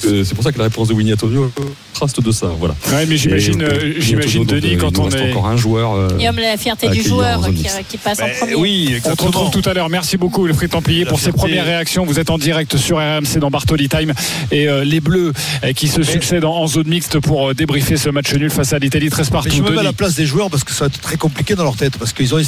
[0.05, 1.51] Euh, c'est pour ça que la réponse de Winnie Antonio
[1.93, 2.47] traste de ça.
[2.57, 2.75] Voilà.
[2.91, 5.29] Ouais, mais j'imagine, Et, euh, Winnie j'imagine Antonio, Denis, quand on reste est.
[5.29, 5.93] encore un joueur.
[5.93, 7.47] euh, Et la fierté du joueur
[7.87, 8.55] qui, passe en Ben premier.
[8.55, 9.27] oui, On te exactement.
[9.27, 9.89] retrouve tout à l'heure.
[9.89, 11.39] Merci beaucoup, Wilfried Templier, pour ces fierté.
[11.39, 12.03] premières réactions.
[12.05, 14.13] Vous êtes en direct sur RMC dans Bartoli Time
[14.51, 15.31] et euh, les Bleus
[15.63, 18.79] euh, qui se succèdent en, zone mixte pour euh, débriefer ce match nul face à
[18.79, 19.49] l'Italie 13 Mais partout.
[19.55, 21.53] je me mets à la place des joueurs parce que ça va être très compliqué
[21.55, 21.97] dans leur tête.
[21.97, 22.39] Parce qu'ils ont,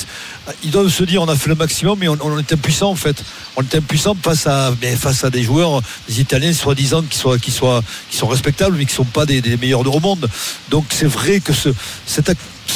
[0.63, 2.95] ils doivent se dire on a fait le maximum, mais on, on est impuissant en
[2.95, 3.23] fait.
[3.55, 7.37] On est impuissant face à, mais face à des joueurs, des Italiens soi-disant qui, soient,
[7.37, 10.29] qui, soient, qui sont respectables, mais qui ne sont pas des, des meilleurs au monde.
[10.69, 11.69] Donc c'est vrai que ce,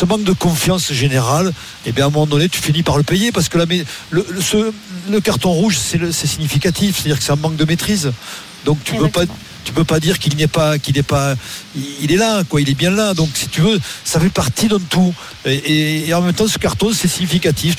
[0.06, 1.52] manque de confiance générale,
[1.86, 4.26] eh bien, à un moment donné, tu finis par le payer parce que la, le,
[4.30, 4.72] le- ce-
[5.10, 8.12] le carton rouge, c'est significatif, c'est-à-dire que c'est un manque de maîtrise.
[8.66, 9.22] Donc tu peux pas.
[9.68, 11.36] Tu peux pas dire qu'il n'est pas, qu'il n'est pas,
[12.02, 12.62] il est là, quoi.
[12.62, 13.14] Il est bien là.
[13.14, 15.14] Donc, si tu veux, ça fait partie d'un tout.
[15.46, 17.76] Et, en même temps, ce carton, c'est significatif.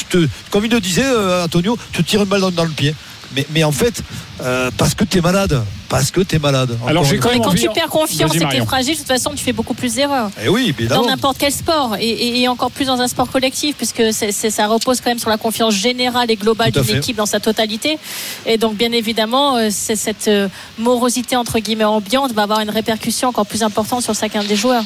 [0.51, 2.95] Comme il le disait, euh, Antonio, tu te tires une balle dans le pied.
[3.37, 4.03] Mais, mais en fait,
[4.41, 6.77] euh, parce que tu es malade, parce que tu es malade.
[6.87, 8.65] Alors, j'ai quand Mais même quand envie- tu perds confiance Vas-y, et que tu es
[8.65, 10.31] fragile, de toute façon, tu fais beaucoup plus d'erreurs.
[10.43, 13.77] Et oui, Dans n'importe quel sport, et, et- et encore plus dans un sport collectif,
[13.77, 17.39] puisque ça repose quand même sur la confiance générale et globale d'une équipe dans sa
[17.41, 17.99] totalité.
[18.47, 23.29] Et donc, bien évidemment, euh, cette euh, morosité entre guillemets ambiante va avoir une répercussion
[23.29, 24.85] encore plus importante sur chacun des joueurs.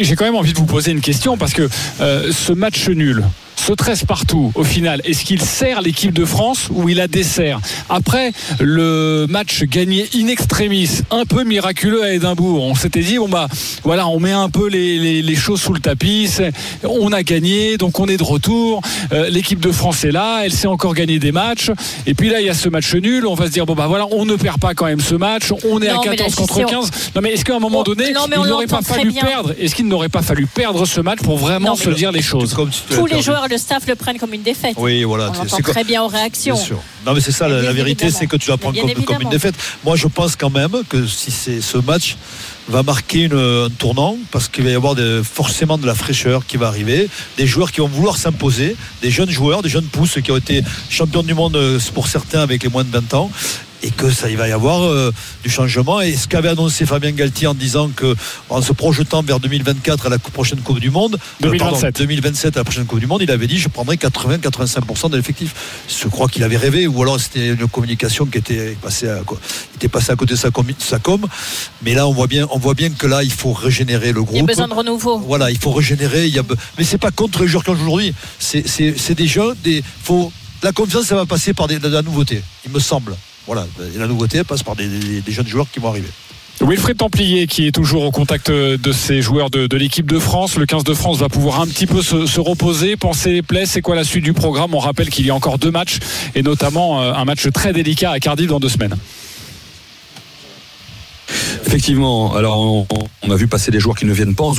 [0.00, 1.68] J'ai quand même envie de vous poser une question parce que
[2.00, 3.24] euh, ce match nul,
[3.66, 7.58] ce 13 partout, au final, est-ce qu'il sert l'équipe de France ou il la dessert
[7.88, 13.28] Après le match gagné in extremis, un peu miraculeux à Édimbourg, on s'était dit, bon
[13.28, 13.48] bah
[13.82, 16.30] voilà, on met un peu les, les- les choses sous le tapis,
[16.84, 18.80] on a gagné, donc on est de retour,
[19.12, 21.70] Euh, l'équipe de France est là, elle sait encore gagner des matchs,
[22.06, 23.86] et puis là il y a ce match nul, on va se dire, bon bah
[23.88, 26.16] voilà, on ne perd pas quand même ce match, on est Non, à mais la
[26.16, 26.90] 14 contre gestion- 15.
[27.14, 29.22] Non mais est-ce qu'à un moment Oh, donné, non, il on n'aurait pas fallu bien.
[29.22, 29.54] perdre?
[29.60, 32.54] Est-ce qu'il n'aurait pas fallu perdre ce match pour vraiment Non, se dire les choses?
[32.54, 33.24] Comme si tu l'avais Tous les perdu.
[33.24, 34.74] joueurs et le staff le prennent comme une défaite.
[34.76, 35.30] Oui, voilà.
[35.30, 36.54] On l'entend très bien aux réactions.
[36.54, 36.82] Bien sûr.
[37.06, 39.28] Non, mais c'est ça, la, Bien vérité, c'est que tu la prends comme, comme une
[39.30, 39.54] défaite.
[39.84, 42.16] Moi, je pense quand même que si c'est ce match
[42.68, 43.32] va marquer une-
[43.66, 47.08] un tournant, parce qu'il va y avoir de- forcément de la fraîcheur qui va arriver,
[47.38, 50.62] des joueurs qui vont vouloir s'imposer, des jeunes joueurs, des jeunes pousses qui ont été
[50.90, 53.30] champions du monde euh, pour certains avec les moins de 20 ans.
[53.82, 55.12] Et que ça, il va y avoir euh,
[55.44, 56.00] du changement.
[56.00, 58.16] Et ce qu'avait annoncé Fabien Galtier en disant que,
[58.48, 61.98] en se projetant vers 2024 à la prochaine Coupe du Monde, euh, pardon, 2027.
[61.98, 65.54] 2027 à la prochaine Coupe du Monde, il avait dit je prendrai 80-85% de l'effectif.
[65.88, 69.38] Je crois qu'il avait rêvé, ou alors c'était une communication qui était passée à, quoi,
[69.72, 71.26] il était passé à côté de sa com, sa com.
[71.82, 74.36] Mais là, on voit bien, on voit bien que là, il faut régénérer le Il
[74.36, 74.46] y a groupe.
[74.48, 75.18] besoin de renouveau.
[75.18, 76.26] Voilà, il faut régénérer.
[76.26, 76.42] Il y a...
[76.42, 78.14] be- Mais c'est pas contre les joueurs qui aujourd'hui.
[78.38, 79.54] C'est, c'est, c'est des jeunes.
[79.62, 79.82] Des...
[80.02, 80.32] Faut...
[80.62, 83.14] La confiance, ça va passer par des- de la nouveauté, il me semble.
[83.46, 84.88] Voilà, et la nouveauté passe par des,
[85.28, 86.08] jeunes joueurs qui vont arriver.
[86.60, 90.56] Wilfried Templier qui est toujours au contact de ces joueurs de, l'équipe de France.
[90.56, 93.66] Le 15 de France va pouvoir un petit peu se, se reposer, penser les plaies.
[93.66, 94.74] C'est quoi la suite du programme?
[94.74, 95.98] On rappelle qu'il y a encore deux matchs
[96.34, 98.96] et notamment euh, un match très délicat à Cardiff dans deux semaines.
[101.66, 102.86] Effectivement, alors on,
[103.22, 104.54] on a vu passer des joueurs qui ne viennent pas en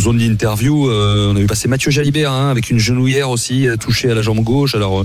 [0.00, 0.88] zone, d'interview.
[0.90, 4.14] Euh, on a vu passer Mathieu Jalibert hein, avec une genouillère aussi euh, touchée à
[4.14, 4.74] la jambe gauche.
[4.74, 5.04] Alors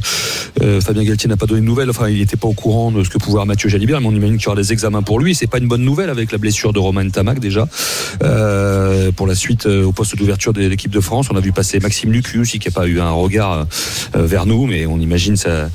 [0.64, 1.92] euh, Fabien Galtier n'a pas donné de nouvelles.
[1.92, 4.12] Enfin, il n'était pas au courant de ce que pouvait avoir Mathieu Jalibert, mais on
[4.16, 5.36] imagine qu'il y aura des examens pour lui.
[5.36, 7.68] C'est pas une bonne nouvelle avec la blessure de Romain Tamac déjà.
[8.24, 11.80] Euh, pour la suite au poste d'ouverture de l'équipe de France, on a vu passer
[11.80, 13.68] Maxime Lucu aussi qui n'a pas eu un regard
[14.16, 15.70] vers nous, mais on imagine ça.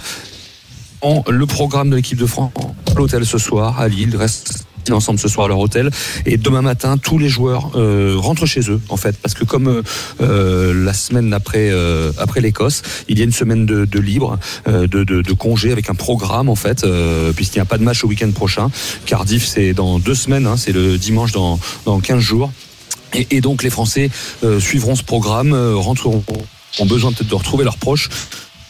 [1.02, 2.52] En- Le programme de l'équipe de France,
[2.96, 5.90] l'hôtel ce soir à Lille, reste ensemble ce soir à leur hôtel.
[6.26, 9.16] Et demain matin tous les joueurs euh, rentrent chez eux en fait.
[9.18, 9.82] Parce que comme euh,
[10.20, 14.86] euh, la semaine après euh, après l'Écosse il y a une semaine de, libre de,
[14.86, 16.86] de, congé avec un programme en fait
[17.36, 18.70] puisqu'il n'y a pas de match au week-end prochain.
[19.06, 22.52] Cardiff c'est dans deux semaines hein, c'est le dimanche dans, dans 15 jours.
[23.14, 24.10] Et, donc les Français
[24.58, 26.24] suivront ce programme rentreront
[26.78, 28.08] ont besoin peut-être de retrouver leurs proches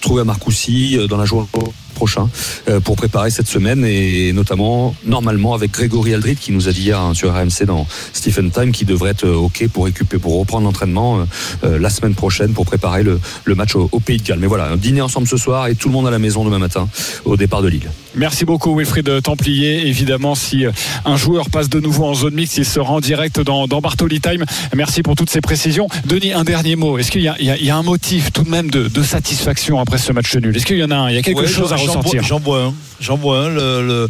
[0.00, 1.46] trouver à Marcoussis dans la journée
[1.92, 2.28] prochain
[2.68, 6.82] euh, pour préparer cette semaine et notamment normalement avec Grégory Aldrit qui nous a dit
[6.82, 10.38] hier hein, sur RMC dans Stephen Time qui devrait être euh, ok pour récupérer pour
[10.38, 11.26] reprendre l'entraînement
[11.64, 13.20] euh, la semaine prochaine pour préparer le,
[13.54, 14.38] match au, au Pays de Galles.
[14.40, 16.88] Mais voilà, dîner ensemble ce soir et tout le monde à la maison demain matin
[17.24, 17.90] au départ de Lille.
[18.14, 19.86] Merci beaucoup Wilfried Templier.
[19.86, 20.70] Évidemment, si euh,
[21.04, 24.20] un joueur passe de nouveau en zone mixte, il sera en direct dans, dans Bartoli
[24.20, 24.44] Time.
[24.76, 25.88] Merci pour toutes ces précisions.
[26.04, 26.98] Denis, un dernier mot.
[26.98, 29.98] Est-ce qu'il y, a- y y un motif tout de même de, de satisfaction après
[29.98, 30.54] ce match nul?
[30.56, 31.08] Est-ce qu'il y en a un?
[31.10, 32.74] Il y a quelque Ouais, chose à j'en- j'en vois un.
[33.00, 34.06] J'en vois un.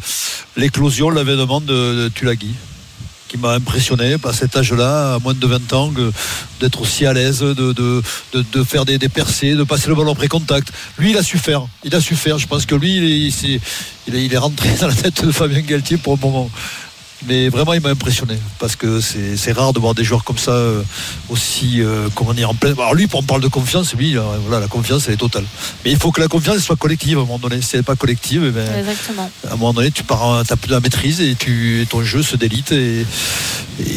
[0.57, 1.73] L'éclosion, l'avènement de,
[2.05, 2.55] de Tulagi.
[3.33, 5.91] Qui m'a impressionné à cet âge-là, à moins de 20 ans,
[6.61, 10.71] d'être aussi à l'aise, de, de, faire des, percées, de passer le ballon après contact.
[10.99, 11.63] Lui, il a su faire.
[11.83, 12.39] Il a su faire.
[12.39, 13.61] Je pense que lui, il est,
[14.07, 16.51] il est, il est rentré dans la tête de Fabien Galtier pour le moment
[17.27, 20.53] mais vraiment il m'a impressionné parce que c'est rare de voir des joueurs comme ça
[20.53, 20.83] euh,
[21.31, 24.69] aussi euh, comment dire en plein alors lui on parle de confiance lui voilà la
[24.69, 25.45] confiance elle est totale
[25.85, 27.85] mais il faut que la confiance soit collective à un moment donné si elle n'est
[27.85, 28.67] pas collective eh ben,
[29.49, 32.37] à un moment donné tu pars as plus la maîtrise et tu ton jeu se
[32.37, 33.07] délite et,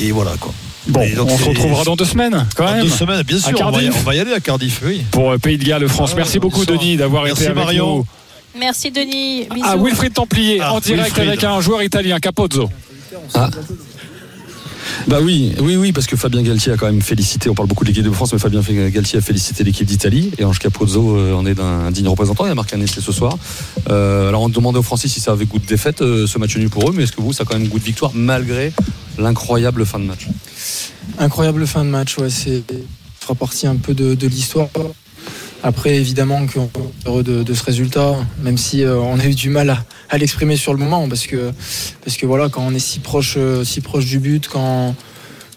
[0.02, 0.54] et voilà quoi
[0.88, 2.84] Bon, on se retrouvera dans deux semaines, quand même.
[2.84, 3.58] Deux semaines, bien sûr.
[3.60, 5.04] On va, y, aller à Cardiff, oui.
[5.12, 6.12] Pour euh, Pays de Galles, France.
[6.14, 7.98] Ah Merci beaucoup, Denis, d'avoir été avec Marion.
[7.98, 8.06] nous.
[8.58, 9.48] Merci, Denis.
[9.64, 12.70] À ah, Wilfried Templier, ah, en direct avec un joueur italien, Capozzo.
[13.34, 13.50] Ah.
[15.08, 17.50] Bah oui, oui, oui, parce que Fabien Galtier a quand même félicité.
[17.50, 20.32] On parle beaucoup de l'équipe de France, mais Fabien Galtier a félicité l'équipe d'Italie.
[20.38, 22.46] Et Ange Capozzo euh, en est d'un digne représentant.
[22.46, 23.38] Il a marqué un essai ce soir.
[23.90, 26.56] Euh, alors on demandait aux Français si ça avait goût de défaite euh, ce match
[26.58, 28.74] nul pour eux, mais est-ce que vous, ça a quand même goût de victoire malgré
[29.18, 30.28] l'incroyable fin de match?
[31.20, 32.64] Incroyable fin de match, ouais, c'est
[33.20, 34.68] fera partie un peu de l'histoire.
[35.68, 39.50] Après, évidemment qu'on est heureux de, ce résultat, même si euh, on a eu du
[39.50, 39.76] mal
[40.12, 41.52] à, l'exprimer sur le moment, parce que,
[42.04, 44.94] parce que voilà, quand on est si proche, euh, si proche du but, quand,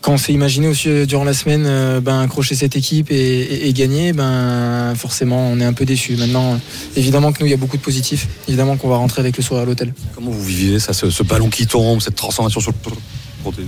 [0.00, 4.14] quand on s'est imaginé aussi euh, durant la semaine ben, accrocher cette équipe et, gagner,
[4.14, 6.16] ben, forcément on est un peu déçu.
[6.16, 6.58] Maintenant,
[6.96, 8.28] évidemment que nous, il y a beaucoup de positifs.
[8.48, 9.92] Évidemment qu'on va rentrer avec le sourire à l'hôtel.
[10.14, 13.62] Comment vous vivez ça, ce, ballon qui tombe, cette transformation sur le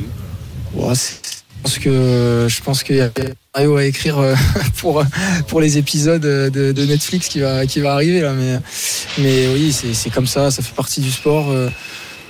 [0.75, 3.11] ouais, je pense que je pense qu'il y a
[3.55, 4.35] Mario à écrire euh,
[4.79, 5.05] pour
[5.49, 8.59] pour les épisodes de, Netflix qui va qui va arriver là mais
[9.19, 11.69] mais oui c'est comme ça ça fait partie du sport euh,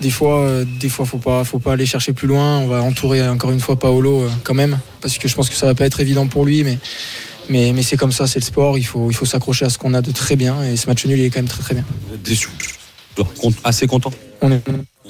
[0.00, 2.58] des fois euh, des fois faut pas faut pas aller chercher plus loin.
[2.58, 5.66] On va entourer encore une fois Paolo quand même parce que je pense que ça
[5.66, 6.78] va pas être évident pour lui mais
[7.48, 9.76] mais, mais c'est comme ça, c'est le sport, il faut, il faut s'accrocher à ce
[9.76, 11.74] qu'on a de très bien et ce match nul il est quand même très très
[11.74, 11.84] bien.
[12.22, 12.48] Déçu
[13.64, 14.12] Assez content?
[14.40, 14.62] On est,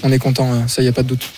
[0.03, 1.29] on est content, ça y a pas de doute.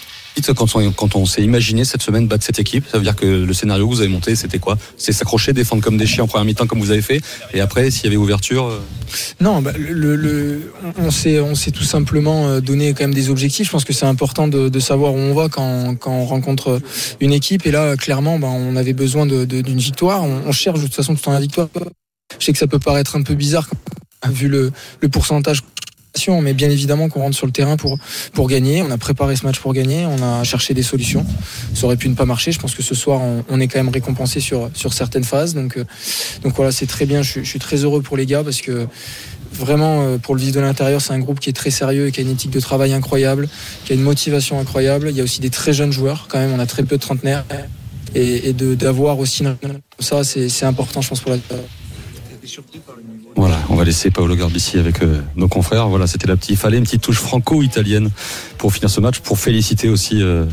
[0.97, 3.87] Quand on, s'est imaginé cette semaine battre cette équipe, ça veut dire que le scénario
[3.87, 4.79] que vous avez monté, c'était quoi?
[4.97, 7.21] C'est s'accrocher, défendre comme des chiens en première mi-temps comme vous avez fait,
[7.53, 8.81] et après, s'il y avait ouverture euh,
[9.40, 13.66] Non, bah, le, on s'est on s'est tout simplement euh, donné quand même des objectifs.
[13.66, 16.81] Je pense que c'est important de, savoir où on va quand, quand, on rencontre
[17.21, 17.66] une équipe.
[17.66, 20.23] Et là, clairement, bah, on avait besoin d'une victoire.
[20.25, 21.68] On, cherche de toute façon tout le la victoire.
[22.38, 23.68] Je sais que ça peut paraître un peu bizarre
[24.31, 25.62] vu le, le pourcentage
[26.42, 27.98] mais bien évidemment qu'on rentre sur le terrain pour,
[28.33, 28.83] pour gagner.
[28.83, 31.25] On a préparé ce match pour gagner, on a cherché des solutions.
[31.75, 32.53] Ça aurait pu ne pas marcher.
[32.53, 35.55] Je pense que ce soir, on, est quand même récompensé sur, sur certaines phases.
[35.55, 35.85] Donc, euh,
[36.42, 37.22] donc voilà, c'est très bien.
[37.22, 38.87] Je, suis très heureux pour les gars parce que
[39.53, 42.12] vraiment, euh, pour le vivre de l'intérieur, c'est un groupe qui est très sérieux et
[42.12, 43.48] qui a une éthique de travail incroyable,
[43.85, 45.09] qui a une motivation incroyable.
[45.11, 47.03] Il y a aussi des très jeunes joueurs, quand même, on a très peu de
[47.03, 47.44] trentenaires.
[48.14, 49.44] Et, et d'avoir aussi
[49.98, 51.38] ça, c'est important, je pense, pour la.
[53.37, 55.88] Voilà, on va laisser Paolo Garbici avec euh, nos confrères.
[55.88, 58.11] Voilà, c'était la petite, il fallait une petite touche franco-italienne
[58.59, 60.45] pour finir ce match, pour féliciter aussi euh,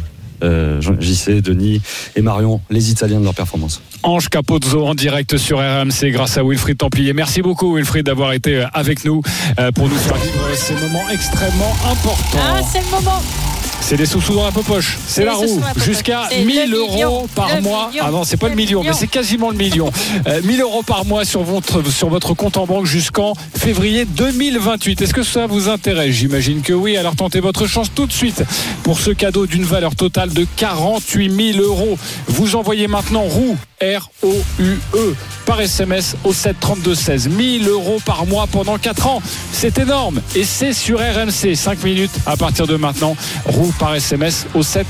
[0.44, 1.82] euh JC, Denis
[2.15, 3.82] et Marion, les Italiens de leur performance.
[4.04, 7.13] Ange Capozzo en direct sur RMC grâce à Wilfried Templier.
[7.13, 9.22] Merci beaucoup Wilfried d'avoir été euh, avec nous
[9.76, 12.39] pour nous faire vivre ces moments extrêmement importants.
[12.39, 13.22] Ah, c'est le moment
[13.82, 14.98] c'est des sous-sous dans la poche.
[15.08, 15.62] C'est la roue.
[15.78, 17.92] Jusqu'à 1000 euros par mois.
[18.00, 19.92] Ah non, c'est pas le million, mais c'est quasiment le million.
[20.44, 25.02] 1000 euh, euros par mois sur votre, sur votre compte en banque jusqu'en février 2028.
[25.02, 26.15] Est-ce que ça vous intéresse?
[26.15, 26.98] J'imagine que oui.
[26.98, 28.44] Alors tentez votre chance tout de suite
[28.84, 31.98] pour ce cadeau d'une valeur totale de 48 000 euros.
[32.28, 35.15] Vous envoyez maintenant roue R-O-U-E
[35.46, 37.30] par SMS au 732 16.
[37.30, 39.22] 1000 euros par mois pendant 4 ans.
[39.52, 40.22] C'est énorme.
[40.36, 41.56] Et c'est sur RMC.
[41.56, 43.15] 5 minutes à partir de maintenant.
[43.46, 44.86] Roue par SMS au 7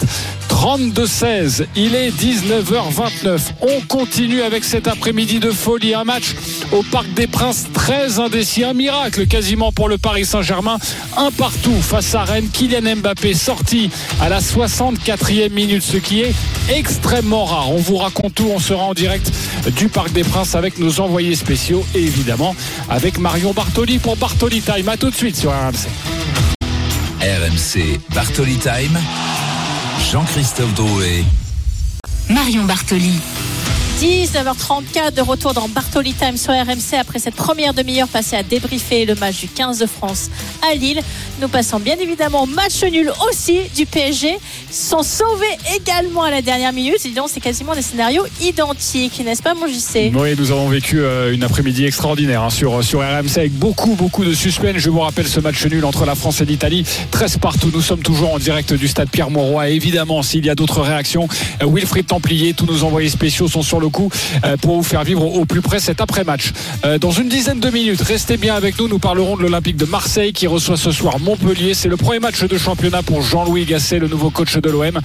[0.50, 1.68] 32 16.
[1.76, 3.40] Il est 19h29.
[3.62, 5.94] On continue avec cet après-midi de folie.
[5.94, 6.36] Un match
[6.72, 8.64] au Parc des Princes très indécis.
[8.64, 10.78] Un miracle quasiment pour le Paris Saint-Germain.
[11.16, 12.50] Un partout face à Rennes.
[12.52, 16.34] Kylian Mbappé sorti à la 64e minute, ce qui est
[16.70, 17.72] extrêmement rare.
[17.72, 18.50] On vous raconte tout.
[18.52, 19.32] On sera en direct
[19.76, 22.56] du Parc des Princes avec nos envoyés spéciaux et évidemment
[22.90, 24.88] avec Marion Bartoli pour Bartoli Time.
[24.90, 25.88] A tout de suite sur RMC.
[27.22, 28.98] RMC Bartoli Time.
[30.12, 31.24] Jean-Christophe Drouet.
[32.30, 33.20] Marion Bartoli.
[34.00, 39.06] 19h34 de retour dans Bartoli Time sur RMC après cette première demi-heure passée à débriefer
[39.06, 40.30] le match du 15 de France
[40.72, 41.02] à Lille.
[41.42, 44.38] Nous passons bien évidemment au match nul aussi du PSG.
[44.72, 46.96] Sont sauvés également à la dernière minute.
[47.28, 51.44] C'est quasiment des scénarios identiques, n'est-ce pas mon JC Oui, nous avons vécu euh, une
[51.44, 54.78] après-midi extraordinaire hein, sur, sur RMC avec beaucoup beaucoup de suspense.
[54.78, 56.86] Je vous rappelle ce match nul entre la France et l'Italie.
[57.12, 57.70] 13 partout.
[57.74, 59.72] Nous sommes toujours en direct du stade Pierre Mauroy.
[59.72, 61.28] Évidemment, s'il y a d'autres réactions,
[61.62, 64.10] euh, Wilfried Templier, tous nos envoyés spéciaux sont sur le le coup
[64.62, 66.54] pour vous faire vivre au plus près cet après-match.
[67.02, 68.88] Dans une dizaine de minutes, restez bien avec nous.
[68.88, 71.74] Nous parlerons de l'Olympique de Marseille qui reçoit ce soir Montpellier.
[71.74, 75.00] C'est le premier match de championnat pour Jean-Louis Gasset, le nouveau coach de l'OM.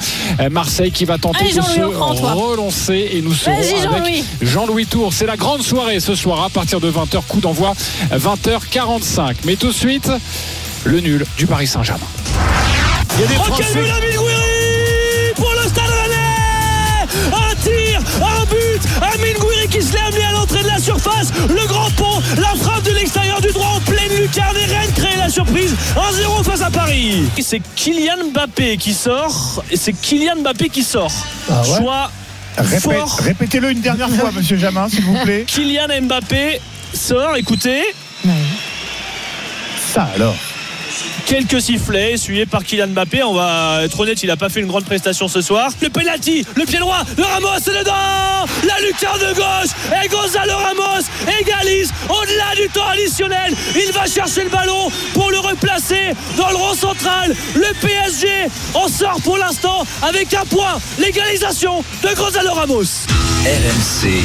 [0.50, 5.12] Marseille qui va tenter de se relancer et nous serons avec Jean-Louis Tour.
[5.12, 7.22] C'est la grande soirée ce soir à partir de 20h.
[7.26, 7.74] Coup d'envoi
[8.12, 9.36] 20h45.
[9.44, 10.10] Mais tout de suite,
[10.84, 12.06] le nul du Paris Saint-Germain.
[13.16, 13.56] Il y a des pour
[19.00, 21.28] Amine Gouiri qui se l'est amené à l'entrée de la surface.
[21.48, 25.16] Le grand pont, la frappe de l'extérieur du droit en pleine lucarne et Rennes crée
[25.18, 25.74] la surprise.
[25.96, 27.24] 1-0 face à Paris.
[27.40, 31.12] C'est Kylian Mbappé qui sort et c'est Kylian Mbappé qui sort.
[31.50, 32.10] Ah Choix
[33.18, 35.44] Répétez-le une dernière fois, monsieur Jamin, s'il vous plaît.
[35.46, 36.60] Kylian Mbappé
[36.92, 37.82] sort, écoutez.
[39.92, 40.34] Ça alors
[41.26, 43.22] quelques sifflets essuyés par Kylian Mbappé.
[43.22, 45.70] On va être honnête, il n'a pas fait une grande prestation ce soir.
[45.80, 49.70] Le penalty, le pied droit, le Ramos dedans La lucarne de gauche
[50.02, 51.04] et Gonzalo Ramos
[51.40, 53.54] égalise au-delà du temps additionnel.
[53.74, 57.34] Il va chercher le ballon pour le replacer dans le rond central.
[57.54, 58.28] Le PSG
[58.74, 60.78] en sort pour l'instant avec un point.
[60.98, 63.06] L'égalisation de Gonzalo Ramos.
[63.44, 64.24] RMC.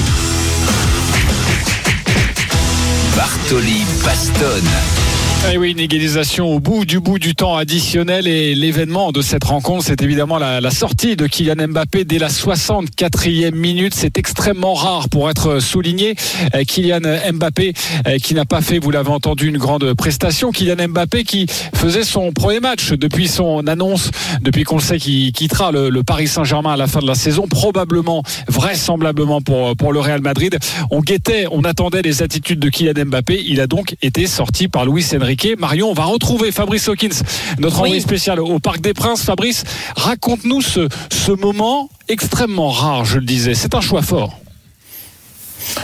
[3.16, 5.09] Bartoli Bastonne.
[5.48, 9.46] Eh oui, une égalisation au bout du bout du temps additionnel et l'événement de cette
[9.46, 13.94] rencontre, c'est évidemment la, sortie de Kylian Mbappé dès la 64e minute.
[13.96, 16.16] C'est extrêmement rare pour être souligné.
[16.54, 17.00] Euh, Kylian
[17.34, 17.74] Mbappé
[18.06, 20.52] euh, qui n'a pas fait, vous l'avez entendu, une grande prestation.
[20.52, 25.32] Kylian Mbappé qui faisait son premier match depuis son annonce, depuis qu'on le sait qu'il
[25.32, 30.00] quittera le, Paris Saint-Germain à la fin de la saison, probablement, vraisemblablement pour, pour le
[30.00, 30.60] Real Madrid.
[30.92, 33.42] On guettait, on attendait les attitudes de Kylian Mbappé.
[33.48, 37.10] Il a donc été sorti par Louis Enrique Marion, on va retrouver Fabrice Hawkins,
[37.60, 39.24] notre envoyé spécial au Parc des Princes.
[39.24, 39.64] Fabrice,
[39.96, 43.54] raconte-nous ce, ce moment extrêmement rare, je le disais.
[43.54, 44.40] C'est un choix fort.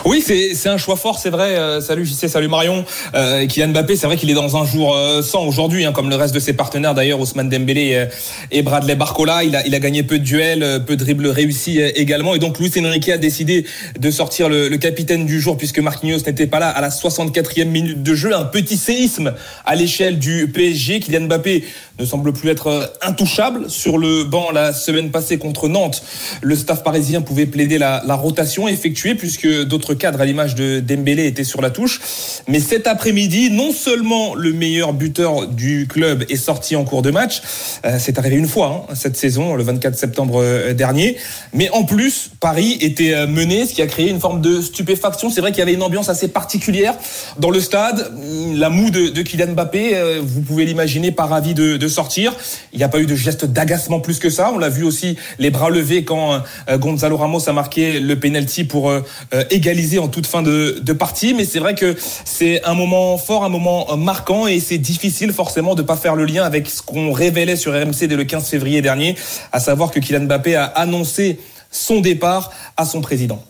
[0.05, 1.55] Oui, c'est un choix fort, c'est vrai.
[1.55, 2.85] Euh, salut JC, salut Marion.
[3.15, 6.09] Euh, Kylian Mbappé, c'est vrai qu'il est dans un jour euh, sans aujourd'hui, hein, comme
[6.09, 8.05] le reste de ses partenaires d'ailleurs, Ousmane Dembélé euh,
[8.51, 9.43] et, Bradley Barcola.
[9.43, 12.35] Il a, il a gagné peu de duels, peu de dribbles réussis également.
[12.35, 13.65] Et donc Luis Enrique a décidé
[13.99, 17.65] de sortir le, le capitaine du jour puisque Marquinhos n'était pas là à la 64e
[17.65, 18.35] minute de jeu.
[18.35, 19.33] Un petit séisme
[19.65, 20.99] à l'échelle du PSG.
[20.99, 21.63] Kylian Mbappé
[21.99, 26.03] ne semble plus être intouchable sur le banc la semaine passée contre Nantes.
[26.41, 30.79] Le staff parisien pouvait plaider la, la rotation effectuée puisque d'autres cadres à l'image de
[30.79, 31.99] Dembélé étaient sur la touche.
[32.47, 37.11] Mais cet après-midi, non seulement le meilleur buteur du club est sorti en cours de
[37.11, 37.41] match,
[37.85, 41.17] euh, c'est arrivé une fois hein, cette saison, le 24 septembre euh, dernier,
[41.53, 45.29] mais en plus, Paris était euh, mené, ce qui a créé une forme de stupéfaction.
[45.29, 46.95] C'est vrai qu'il y avait une ambiance assez particulière
[47.39, 48.11] dans le stade.
[48.53, 52.33] La moue de, Kylian Mbappé, vous pouvez l'imaginer, par avis de, sortir.
[52.73, 54.51] Il n'y a pas eu de geste d'agacement plus que ça.
[54.53, 58.91] On l'a vu aussi les bras levés quand Gonzalo Ramos a marqué le penalty pour
[59.55, 61.33] égaliser en toute fin de, partie.
[61.33, 65.75] Mais c'est vrai que c'est un moment fort, un moment marquant et c'est difficile forcément
[65.75, 68.81] de pas faire le lien avec ce qu'on révélait sur RMC dès le 15 février
[68.81, 69.15] dernier,
[69.51, 71.39] à savoir que Kylian Mbappé a annoncé
[71.71, 73.43] son départ à son président.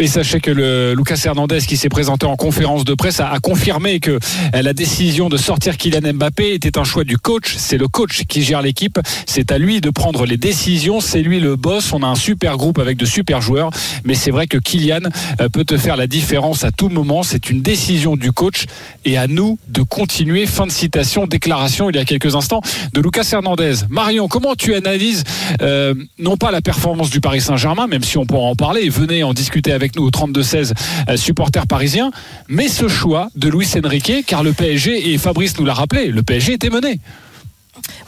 [0.00, 4.00] Et sachez que le Lucas Hernandez qui s'est présenté en conférence de presse a, confirmé
[4.00, 7.56] que euh, la décision de sortir Kylian Mbappé était un choix du coach.
[7.58, 8.98] C'est le coach qui gère l'équipe.
[9.26, 11.02] C'est à lui de prendre les décisions.
[11.02, 11.92] C'est lui le boss.
[11.92, 13.72] On a un super groupe avec de super joueurs.
[14.04, 17.22] Mais c'est vrai que Kylian euh, peut te faire la différence à tout moment.
[17.22, 18.64] C'est une décision du coach
[19.04, 20.46] et à nous de continuer.
[20.46, 22.62] Fin de citation, déclaration il y a quelques instants
[22.94, 23.74] de Lucas Hernandez.
[23.90, 25.24] Marion, comment tu analyses
[25.60, 29.22] euh, non pas la performance du Paris Saint-Germain, même si on pourra en parler, venez
[29.22, 30.72] en discuter avec nous au 32-16
[31.08, 32.10] euh, supporters parisiens,
[32.48, 36.22] mais ce choix de Luis Enrique, car le PSG, et Fabrice nous l'a rappelé, le
[36.22, 37.00] PSG était mené.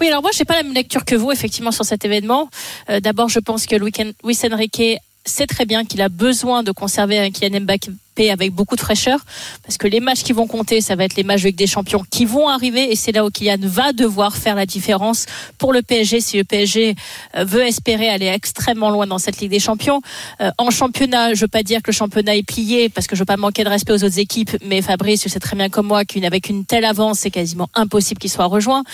[0.01, 2.49] Oui, alors moi, je n'ai pas la même lecture que vous, effectivement, sur cet événement.
[2.90, 4.83] Euh, d'abord, je pense que Luis Enrique
[5.25, 7.64] sait très bien qu'il a besoin de conserver un Kylian
[8.12, 9.20] Mbappé avec beaucoup de fraîcheur
[9.62, 12.03] parce que les matchs qui vont compter ça va être les matchs avec des champions
[12.11, 15.27] qui vont arriver et c'est là où Kylian va devoir faire la différence
[15.59, 16.94] pour le PSG si le PSG
[17.37, 20.01] euh, veut espérer aller extrêmement loin dans cette Ligue des Champions
[20.40, 23.20] euh, en championnat je veux pas dire que le championnat est plié parce que je
[23.20, 25.87] veux pas manquer de respect aux autres équipes mais Fabrice tu sais très bien comme
[25.87, 28.85] moi qu'avec une telle avance c'est quasiment impossible qu'il soit rejoint.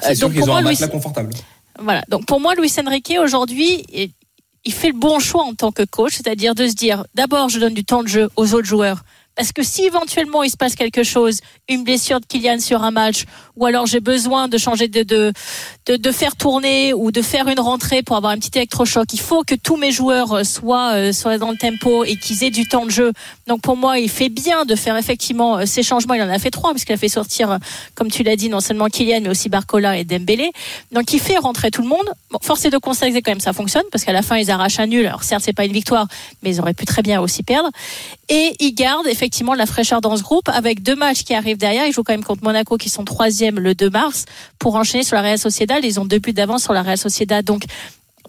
[0.00, 1.30] C'est sûr qu'ils ont un match confortable.
[1.80, 2.02] Voilà.
[2.08, 3.84] Donc pour moi, Luis Enrique aujourd'hui
[4.68, 7.58] il fait le bon choix en tant que coach, c'est-à-dire de se dire d'abord je
[7.58, 9.02] donne du temps de jeu aux autres joueurs
[9.38, 12.90] Parce que si éventuellement il se passe quelque chose, une blessure de Kylian sur un
[12.90, 13.22] match,
[13.54, 15.32] ou alors j'ai besoin de changer de, de,
[15.86, 19.44] de, faire tourner ou de faire une rentrée pour avoir un petit électrochoc, il faut
[19.44, 22.66] que tous mes joueurs euh, soient, euh, soient dans le tempo et qu'ils aient du
[22.66, 23.12] temps de jeu.
[23.46, 26.14] Donc pour moi, il fait bien de faire effectivement euh, ces changements.
[26.14, 27.58] Il en a fait trois, puisqu'il a fait sortir,
[27.94, 30.50] comme tu l'as dit, non seulement Kylian, mais aussi Barcola et Dembélé.
[30.90, 32.06] Donc il fait rentrer tout le monde.
[32.32, 34.80] Bon, force est de constater quand même ça fonctionne, parce qu'à la fin, ils arrachent
[34.80, 35.06] un nul.
[35.06, 36.08] Alors certes, c'est pas une victoire,
[36.42, 37.70] mais ils auraient pu très bien aussi perdre.
[38.28, 41.86] Et ils gardent effectivement la fraîcheur dans ce groupe avec deux matchs qui arrivent derrière.
[41.86, 44.24] Ils jouent quand même contre Monaco qui sont troisième le 2 mars
[44.58, 45.84] pour enchaîner sur la Real Sociedad.
[45.84, 47.44] Ils ont deux buts d'avance sur la Real Sociedad.
[47.44, 47.64] Donc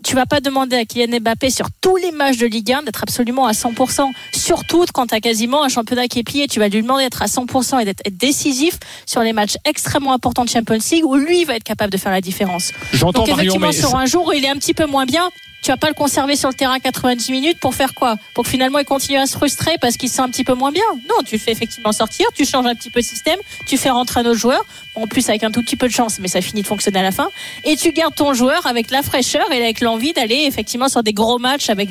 [0.03, 3.03] tu vas pas demander à Kylian Mbappé sur tous les matchs de Ligue 1 d'être
[3.03, 4.09] absolument à 100%.
[4.33, 7.21] Surtout quand tu as quasiment un championnat qui est plié, tu vas lui demander d'être
[7.21, 11.43] à 100% et d'être décisif sur les matchs extrêmement importants de Champions League où lui
[11.45, 12.71] va être capable de faire la différence.
[12.93, 15.29] J'entends Donc effectivement sur un jour où il est un petit peu moins bien,
[15.61, 18.15] tu vas pas le conserver sur le terrain 90 minutes pour faire quoi?
[18.33, 20.71] Pour que finalement il continue à se frustrer parce qu'il sent un petit peu moins
[20.71, 20.83] bien?
[21.07, 23.89] Non, tu le fais effectivement sortir, tu changes un petit peu le système, tu fais
[23.89, 26.41] rentrer un autre joueur, en plus avec un tout petit peu de chance, mais ça
[26.41, 27.29] finit de fonctionner à la fin,
[27.63, 31.13] et tu gardes ton joueur avec la fraîcheur et avec l'envie d'aller effectivement sur des
[31.13, 31.89] gros matchs avec,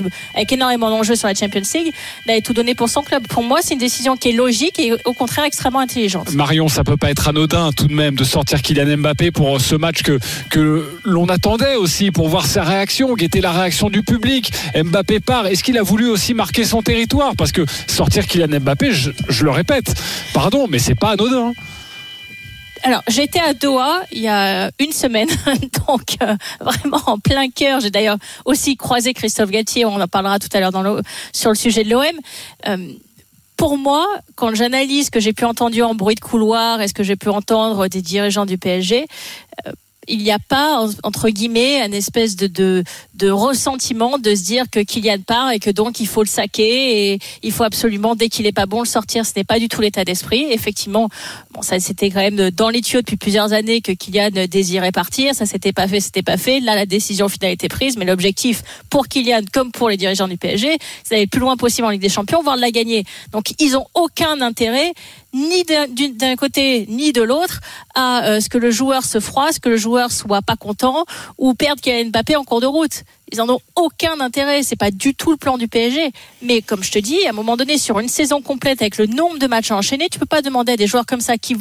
[0.50, 1.92] énormément d'enjeux sur la Champions League,
[2.26, 3.26] d'aller tout donner pour son club.
[3.28, 6.32] Pour moi, c'est une décision qui est logique et au contraire extrêmement intelligente.
[6.34, 9.74] Marion, ça peut pas être anodin tout de même de sortir Kylian Mbappé pour ce
[9.74, 10.18] match que,
[10.50, 14.52] que l'on attendait aussi pour voir sa réaction, qui était la réaction du public.
[14.74, 15.46] Mbappé part.
[15.46, 17.34] Est-ce qu'il a voulu aussi marquer son territoire?
[17.36, 19.94] Parce que sortir Kylian Mbappé, je, le répète,
[20.32, 21.52] pardon, mais c'est pas anodin.
[22.84, 25.28] Alors, j'étais à Doha il y a une semaine,
[25.88, 27.80] donc euh, vraiment en plein cœur.
[27.80, 30.72] J'ai d'ailleurs aussi croisé Christophe Gatier, on en parlera tout à l'heure
[31.32, 32.04] sur le sujet de l'OM.
[32.68, 32.92] Euh,
[33.56, 34.06] pour moi,
[34.36, 37.16] quand j'analyse ce que j'ai pu entendre en bruit de couloir et ce que j'ai
[37.16, 39.06] pu entendre des dirigeants du PSG,
[39.66, 39.72] euh,
[40.08, 42.84] il n'y a pas entre guillemets un espèce de, de,
[43.14, 47.12] de ressentiment de se dire que Kylian part et que donc il faut le saquer
[47.12, 49.26] et il faut absolument dès qu'il est pas bon le sortir.
[49.26, 50.46] Ce n'est pas du tout l'état d'esprit.
[50.50, 51.08] Effectivement,
[51.52, 55.34] bon ça c'était quand même dans les tuyaux depuis plusieurs années que Kylian désirait partir.
[55.34, 56.60] Ça s'était pas fait, c'était pas fait.
[56.60, 60.28] Là la décision finale a été prise, mais l'objectif pour Kylian comme pour les dirigeants
[60.28, 62.70] du PSG, c'est d'aller le plus loin possible en Ligue des Champions, voire de la
[62.70, 63.04] gagner.
[63.32, 64.92] Donc ils ont aucun intérêt
[65.32, 67.60] ni d'un côté ni de l'autre
[67.94, 71.04] à euh, ce que le joueur se froisse, que le joueur soit pas content
[71.36, 73.04] ou perde Kylian Mbappé en cours de route.
[73.32, 74.62] Ils en ont aucun intérêt.
[74.62, 76.10] C'est pas du tout le plan du PSG.
[76.42, 79.06] Mais comme je te dis, à un moment donné, sur une saison complète avec le
[79.06, 81.56] nombre de matchs enchaînés, tu peux pas demander à des joueurs comme ça qui,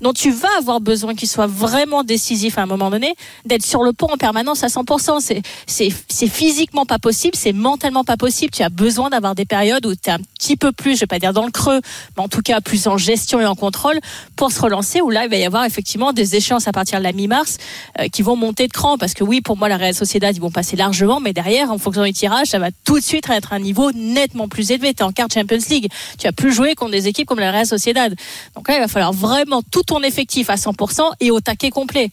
[0.00, 3.14] dont tu vas avoir besoin qu'ils soient vraiment décisifs à un moment donné,
[3.44, 5.20] d'être sur le pont en permanence à 100%.
[5.20, 8.52] C'est, c'est, c'est physiquement pas possible, c'est mentalement pas possible.
[8.52, 11.06] Tu as besoin d'avoir des périodes où tu es un petit peu plus, je vais
[11.06, 11.80] pas dire dans le creux,
[12.16, 13.98] mais en tout cas plus en gestion et en contrôle
[14.36, 15.00] pour se relancer.
[15.00, 17.58] Où là, il va y avoir effectivement des échéances à partir de la mi-mars
[18.00, 20.40] euh, qui vont monter de cran parce que oui, pour moi, la Real Sociedad, ils
[20.40, 23.52] vont passer largement, mais derrière, en fonction du tirage, ça va tout de suite être
[23.52, 24.94] un niveau nettement plus élevé.
[24.94, 25.88] Tu es en carte Champions League.
[26.18, 28.14] Tu as plus joué contre des équipes comme la Real Sociedad.
[28.54, 32.10] Donc là, il va falloir vraiment tout ton effectif à 100% et au taquet complet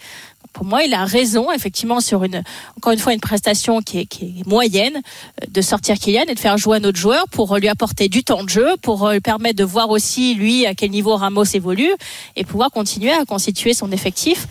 [0.53, 2.43] pour moi, il a raison, effectivement, sur une,
[2.77, 6.35] encore une fois, une prestation qui est, qui est moyenne, euh, de sortir Kylian et
[6.35, 9.19] de faire jouer un autre joueur pour lui apporter du temps de jeu, pour lui
[9.19, 11.91] permettre de voir aussi, lui, à quel niveau Ramos évolue
[12.35, 14.47] et pouvoir continuer à constituer son effectif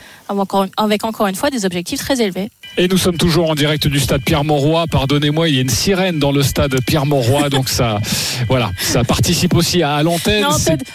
[0.77, 2.51] avec encore une fois des objectifs très élevés.
[2.79, 4.87] Et nous sommes toujours en direct du stade Pierre-Mauroy.
[4.87, 8.01] Pardonnez-moi, il y a une sirène dans le stade Pierre-Mauroy, donc ça,
[8.49, 10.47] voilà, ça participe aussi à, l'antenne.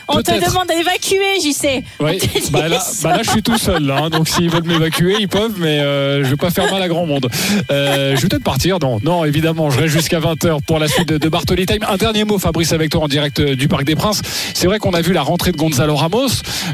[0.07, 1.83] On, te, demande d'évacuer, j'y sais.
[1.99, 2.19] Oui.
[2.51, 4.09] Bah là, bah là, je suis tout seul, là, hein.
[4.09, 7.05] donc s'ils veulent m'évacuer, ils peuvent, mais euh, je vais pas faire mal à grand
[7.05, 7.29] monde.
[7.69, 8.79] Euh, je vais peut-être partir.
[8.79, 11.83] Non, non, évidemment, je reste jusqu'à 20h pour la suite de, de Bartoli Time.
[11.87, 14.21] Un dernier mot, Fabrice, avec toi en direct euh, du Parc des Princes.
[14.53, 16.29] C'est vrai qu'on a vu la rentrée de Gonzalo Ramos.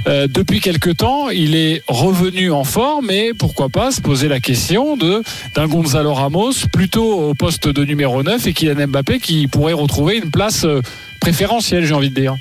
[0.06, 4.93] depuis quelques temps, il est revenu en forme, mais pourquoi pas se poser la question
[4.98, 5.24] de
[5.56, 10.18] d'un Gonzalo Ramos plutôt au poste de numéro 9 et Kylian Mbappé qui pourrait retrouver
[10.18, 10.82] une place euh,
[11.20, 12.36] préférentielle, j'ai envie de dire.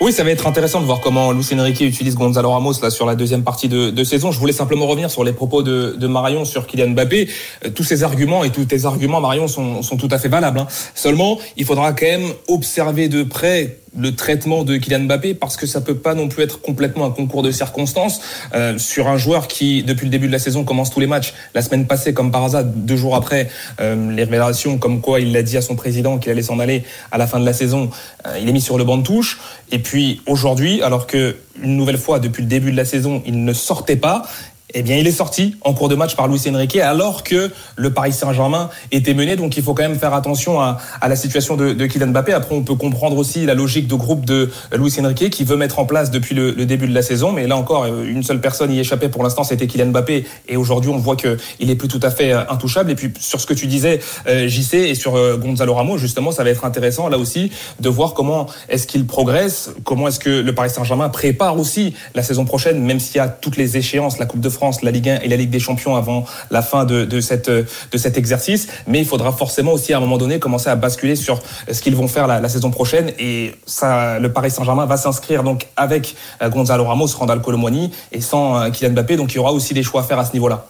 [0.00, 3.06] Oui, ça va être intéressant de voir comment Luis Enrique utilise Gonzalo Ramos là sur
[3.06, 4.32] la deuxième partie de, saison.
[4.32, 7.28] Je voulais simplement revenir sur les propos de, Marion sur Kylian Mbappé.
[7.64, 10.58] Euh, tous ces arguments et tous tes arguments, Marion, sont, tout à fait valables.
[10.58, 10.66] Hein.
[10.94, 15.66] Seulement, il faudra quand même observer de près le traitement de Kylian Mbappé parce que
[15.66, 18.20] ça peut pas non plus être complètement un concours de circonstances
[18.54, 21.34] euh, sur un joueur qui depuis le début de la saison commence tous les matchs.
[21.54, 23.48] La semaine passée, comme par hasard, deux jours après
[23.80, 26.84] euh, les révélations, comme quoi il l'a dit à son président qu'il allait s'en aller
[27.12, 27.90] à la fin de la saison,
[28.26, 29.38] euh, il est mis sur le banc de touche.
[29.70, 33.44] Et puis aujourd'hui, alors que une nouvelle fois depuis le début de la saison, il
[33.44, 34.22] ne sortait pas,
[34.74, 37.92] eh bien, il est sorti en cours de match par Luis Enrique alors que le
[37.92, 39.36] Paris Saint-Germain était mené.
[39.36, 42.32] Donc, il faut quand même faire attention à, la situation de, de, Kylian Mbappé.
[42.32, 45.78] Après, on peut comprendre aussi la logique de groupe de Luis Enrique qui veut mettre
[45.78, 47.30] en place depuis le, début de la saison.
[47.30, 50.24] Mais là encore, une seule personne y échappait pour l'instant, c'était Kylian Mbappé.
[50.48, 52.90] Et aujourd'hui, on voit qu'il est plus tout à fait euh, intouchable.
[52.90, 56.32] Et puis, sur ce que tu disais, euh, JC, et sur euh, Gonzalo Ramos, justement,
[56.32, 60.30] ça va être intéressant là aussi de voir comment est-ce qu'il progresse, comment est-ce que
[60.30, 64.18] le Paris Saint-Germain prépare aussi la saison prochaine, même s'il y a toutes les échéances,
[64.18, 66.84] la Coupe de France la Ligue 1 et la Ligue des Champions avant la fin
[66.84, 68.68] de, cette, de cet exercice.
[68.86, 71.40] Mais il faudra forcément aussi à un moment donné commencer à basculer sur
[71.70, 73.12] ce qu'ils vont faire la, saison prochaine.
[73.18, 78.20] Et ça, le Paris Saint-Germain va s'inscrire donc avec euh, Gonzalo Ramos, Randall Colomwani et
[78.20, 79.16] sans euh, Kylian Mbappé.
[79.16, 80.66] Donc il y aura aussi des choix à faire à ce niveau-là.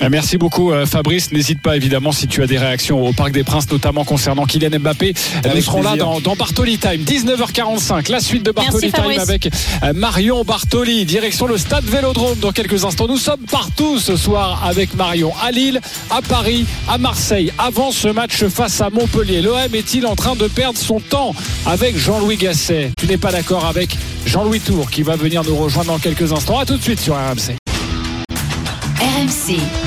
[0.00, 1.32] Euh, merci beaucoup euh, Fabrice.
[1.32, 4.78] N'hésite pas évidemment si tu as des réactions au Parc des Princes, notamment concernant Kylian
[4.80, 5.12] Mbappé.
[5.54, 8.10] Nous serons là dans, Bartoli Time, 19h45.
[8.10, 9.50] La suite de Bartoli Time avec
[9.82, 13.06] euh, Marion Bartoli, direction le stade Vélodrome dans quelques instants.
[13.06, 15.80] Nous sommes partout ce soir avec Marion à Lille,
[16.10, 17.52] à Paris, à Marseille.
[17.58, 21.34] Avant ce match face à Montpellier, l'OM est-il en train de perdre son temps
[21.66, 22.92] avec Jean-Louis Gasset?
[22.96, 26.58] Tu n'es pas d'accord avec Jean-Louis Tour qui va venir nous rejoindre dans quelques instants.
[26.58, 27.56] A tout de suite sur RMC.
[29.00, 29.81] RMC.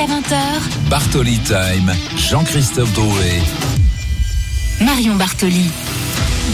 [0.00, 0.88] Jusqu'à 20h.
[0.88, 1.92] Bartoli Time.
[2.16, 3.42] Jean-Christophe Drouet.
[4.80, 5.70] Marion Bartoli.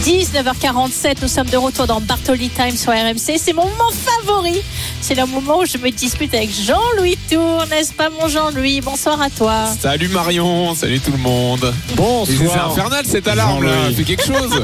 [0.03, 3.37] 19h47, nous sommes de retour dans Bartoli Time sur RMC.
[3.37, 4.61] C'est mon moment favori.
[5.01, 8.81] C'est le moment où je me dispute avec Jean-Louis Tour, n'est-ce pas mon Jean-Louis?
[8.81, 9.65] Bonsoir à toi.
[9.79, 11.73] Salut Marion, salut tout le monde.
[11.95, 12.27] Bonsoir.
[12.27, 14.61] C'est infernal cette alarme là, fait quelque chose.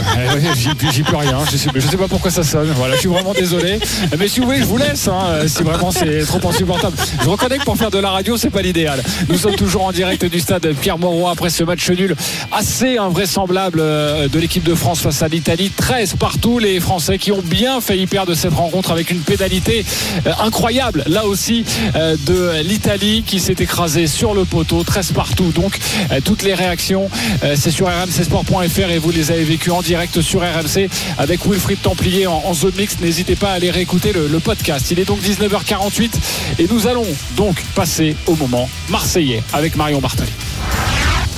[0.91, 2.71] J'y peux rien, je sais, je sais pas pourquoi ça sonne.
[2.75, 3.79] Voilà, je suis vraiment désolé.
[4.17, 6.95] Mais si vous voulez, je vous laisse, hein, si vraiment c'est trop insupportable.
[7.21, 9.01] Je reconnais que pour faire de la radio, c'est pas l'idéal.
[9.29, 12.15] Nous sommes toujours en direct du stade Pierre Mauroy après ce match nul
[12.51, 15.71] assez invraisemblable euh, de l'équipe de France face à l'Italie.
[15.75, 19.85] 13 partout, les Français qui ont bien failli perdre cette rencontre avec une pénalité
[20.25, 21.65] euh, incroyable, là aussi,
[21.95, 25.51] euh, de l'Italie qui s'est écrasée sur le poteau, 13 partout.
[25.51, 25.77] Donc,
[26.11, 27.09] euh, toutes les réactions,
[27.55, 32.27] c'est sur rmcsport.fr et vous les avez vécues en direct sur RMC avec Wilfried Templier
[32.27, 33.01] en, zone mixte.
[33.01, 34.89] N'hésitez pas à aller réécouter le, le, podcast.
[34.91, 36.11] Il est donc 19h48
[36.59, 37.05] et nous allons
[37.35, 40.31] donc passer au moment marseillais avec Marion Bartoli.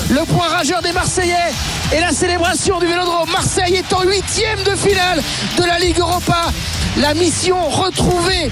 [0.10, 1.34] Le point rageur des Marseillais
[1.92, 3.30] et la célébration du Vélodrome.
[3.32, 5.22] Marseille est en huitième de finale
[5.58, 6.52] de la Ligue Europa.
[6.98, 8.52] La mission retrouver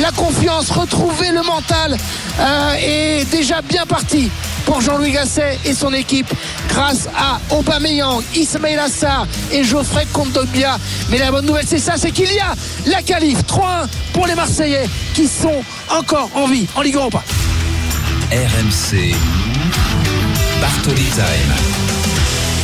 [0.00, 1.96] la confiance, retrouver le mental
[2.38, 4.30] euh, est déjà bien partie
[4.64, 6.32] pour Jean-Louis Gasset et son équipe
[6.68, 10.78] grâce à Aubameyang, Ismail Assar et Geoffrey Kondogbia.
[11.10, 12.54] Mais la bonne nouvelle c'est ça, c'est qu'il y a
[12.86, 17.22] la qualif 3-1 pour les Marseillais qui sont encore en vie en Ligue Europa.
[18.30, 19.51] RMC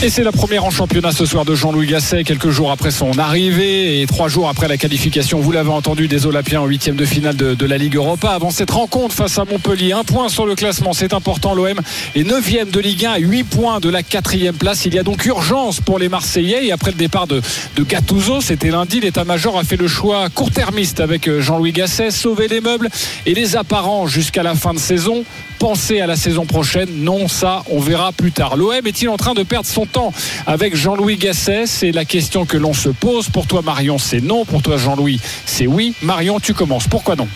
[0.01, 3.19] Et c'est la première en championnat ce soir de Jean-Louis Gasset, quelques jours après son
[3.19, 7.05] arrivée et trois jours après la qualification, vous l'avez entendu, des Olympiens en huitième de
[7.05, 8.31] finale de, la Ligue Europa.
[8.31, 11.53] Avant cette rencontre face à Montpellier, un point sur le classement, c'est important.
[11.53, 11.81] L'OM
[12.15, 14.85] est neuvième de Ligue 1 à 8 points de la quatrième place.
[14.87, 16.67] Il y a donc urgence pour les Marseillais.
[16.67, 17.43] Et après le départ de,
[17.75, 22.47] de Gattuso, c'était lundi, l'état-major a fait le choix court-termiste avec euh, Jean-Louis Gasset, sauver
[22.47, 22.89] les meubles
[23.27, 25.25] et les apparents jusqu'à la fin de saison
[25.59, 28.57] penser à la saison prochaine Non, ça, on verra plus tard.
[28.57, 30.13] L'OM est-il en train de perdre son temps
[30.47, 31.67] avec Jean-Louis Gasset?
[31.67, 33.29] C'est la question que l'on se pose.
[33.29, 34.45] Pour toi, Marion, c'est non.
[34.45, 35.95] Pour toi, Jean-Louis, c'est oui.
[36.03, 36.87] Marion, tu commences.
[36.89, 37.29] Pourquoi non?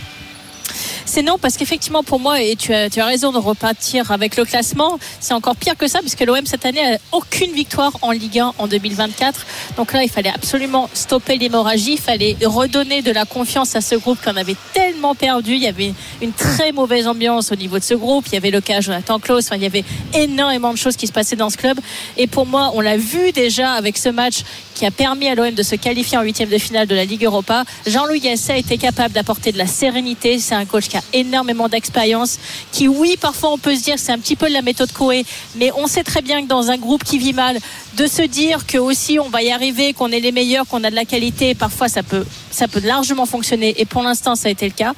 [1.13, 4.39] C'est non parce qu'effectivement pour moi et tu as, tu as raison de repartir avec
[4.39, 8.13] le classement c'est encore pire que ça puisque l'OM cette année a aucune victoire en
[8.13, 9.47] Ligue 1 en 2024
[9.77, 13.95] donc là il fallait absolument stopper l'hémorragie il fallait redonner de la confiance à ce
[13.95, 15.53] groupe qu'on avait tellement perdu.
[15.53, 18.27] Il y avait une très mauvaise ambiance au niveau de ce groupe.
[18.29, 19.85] Il y avait le cas Jonathan Klaus enfin, il y avait
[20.15, 21.79] énormément de choses qui se passaient dans ce club.
[22.17, 24.43] Et pour moi on l'a vu déjà avec ce match
[24.75, 27.25] qui a permis à l'OM de se qualifier en huitième de finale de la Ligue
[27.25, 27.65] Europa.
[27.87, 30.39] Jean-Louis Gasset été capable d'apporter de la sérénité.
[30.39, 32.39] C'est un coach qui a énormément d'expérience,
[32.73, 35.25] qui oui, parfois on peut se dire c'est un petit peu de la méthode Coé,
[35.57, 37.59] mais on sait très bien que dans un groupe qui vit mal,
[37.97, 40.91] de se dire que aussi on va y arriver, qu'on est les meilleurs, qu'on a
[40.91, 44.51] de la qualité, parfois ça peut, ça peut largement fonctionner, et pour l'instant ça a
[44.51, 44.95] été le cas.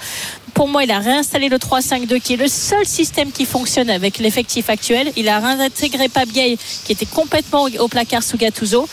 [0.54, 4.18] Pour moi, il a réinstallé le 3-5-2 qui est le seul système qui fonctionne avec
[4.18, 5.10] l'effectif actuel.
[5.16, 8.88] Il a réintégré Pabgay qui était complètement au placard sous Gattuso.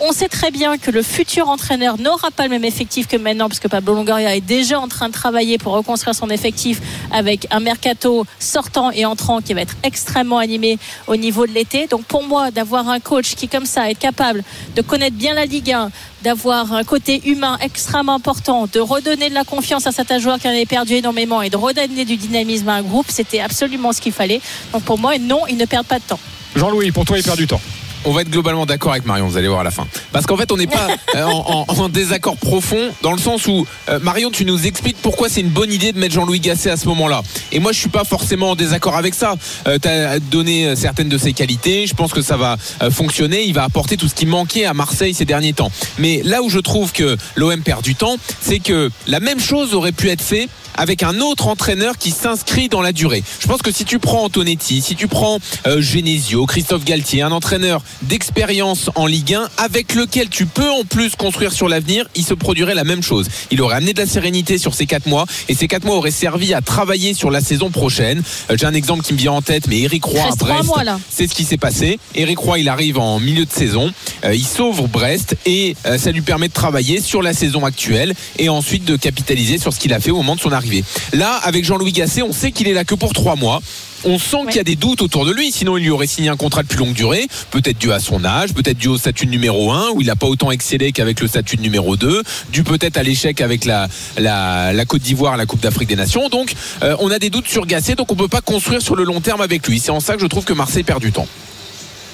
[0.00, 3.48] On sait très bien que le futur entraîneur n'aura pas le même effectif que maintenant,
[3.48, 6.80] parce que Pablo Longoria est déjà en train de travailler pour reconstruire son effectif
[7.12, 11.86] avec un mercato sortant et entrant qui va être extrêmement animé au niveau de l'été.
[11.86, 14.42] Donc pour moi, d'avoir un coach qui, comme ça, est capable
[14.74, 15.90] de connaître bien la Ligue 1,
[16.22, 20.48] d'avoir un côté humain extrêmement important, de redonner de la confiance à certains joueurs qui
[20.48, 24.00] en avaient perdu énormément et de redonner du dynamisme à un groupe, c'était absolument ce
[24.00, 24.40] qu'il fallait.
[24.72, 26.20] Donc pour moi, non, il ne perd pas de temps.
[26.56, 27.60] Jean-Louis, pour toi, il perd du temps.
[28.04, 29.86] On va être globalement d'accord avec Marion, vous allez voir à la fin.
[30.12, 33.46] Parce qu'en fait, on n'est pas euh, en, en- en désaccord profond, dans le sens
[33.46, 36.70] où, euh, Marion, tu nous expliques pourquoi c'est une bonne idée de mettre Jean-Louis Gasset
[36.70, 37.22] à ce moment-là.
[37.52, 39.34] Et moi, je suis pas forcément en désaccord avec ça.
[39.64, 43.44] tu as donné euh, certaines de ses qualités, je pense que ça va euh, fonctionner,
[43.44, 45.70] il va apporter tout ce qui manquait à Marseille ces derniers temps.
[45.98, 49.74] Mais là où je trouve que l'OM perd du temps, c'est que la même chose
[49.74, 53.22] aurait pu être fait avec un autre entraîneur qui s'inscrit dans la durée.
[53.38, 55.38] Je pense que si tu prends Antonetti, si tu prends
[55.68, 60.84] euh, Genesio, Christophe Galtier, un entraîneur d'expérience en Ligue 1 avec lequel tu peux en
[60.84, 63.28] plus construire sur l'avenir, il se produirait la même chose.
[63.50, 66.10] Il aurait amené de la sérénité sur ces quatre mois et ces quatre mois auraient
[66.10, 68.22] servi à travailler sur la saison prochaine.
[68.50, 70.84] Euh, J'ai un exemple qui me vient en tête, mais Eric Roy à Brest, mois,
[70.84, 70.98] là.
[71.10, 71.98] c'est ce qui s'est passé.
[72.14, 73.92] Eric Roy, il arrive en milieu de saison,
[74.24, 78.14] Euh, il sauve Brest et euh, ça lui permet de travailler sur la saison actuelle
[78.38, 80.84] et ensuite de capitaliser sur ce qu'il a fait au moment de son arrivée.
[81.12, 83.60] Là, avec Jean-Louis Gasset, on sait qu'il est là que pour trois mois.
[84.06, 86.28] On sent qu'il y a des doutes autour de lui, sinon il lui aurait signé
[86.28, 89.26] un contrat de plus longue durée, peut-être dû à son âge, peut-être dû au statut
[89.26, 92.22] de numéro 1, où il n'a pas autant excellé qu'avec le statut de numéro 2,
[92.50, 93.88] dû peut-être à l'échec avec la,
[94.18, 96.28] la, la Côte d'Ivoire, la Coupe d'Afrique des Nations.
[96.28, 99.04] Donc euh, on a des doutes sur Gasset, donc on peut pas construire sur le
[99.04, 99.78] long terme avec lui.
[99.78, 101.26] C'est en ça que je trouve que Marseille perd du temps.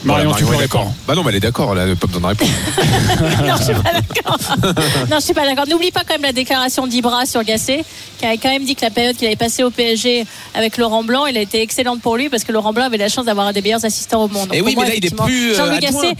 [0.05, 0.93] Marion, tu est es d'accord.
[1.07, 2.51] Bah non, mais elle est d'accord, elle n'a pas besoin de répondre.
[3.47, 4.39] non, je suis pas d'accord.
[5.11, 5.67] non, je suis pas d'accord.
[5.69, 7.85] N'oublie pas quand même la déclaration d'Ibra sur Gasset,
[8.19, 10.25] qui avait quand même dit que la période qu'il avait passée au PSG
[10.55, 13.09] avec Laurent Blanc, elle a été excellente pour lui parce que Laurent Blanc avait la
[13.09, 14.49] chance d'avoir un des meilleurs assistants au monde.
[14.53, 15.81] Et oui, mais moi, là, il est plus, euh, Jean-Louis.
[15.81, 16.15] Gasset.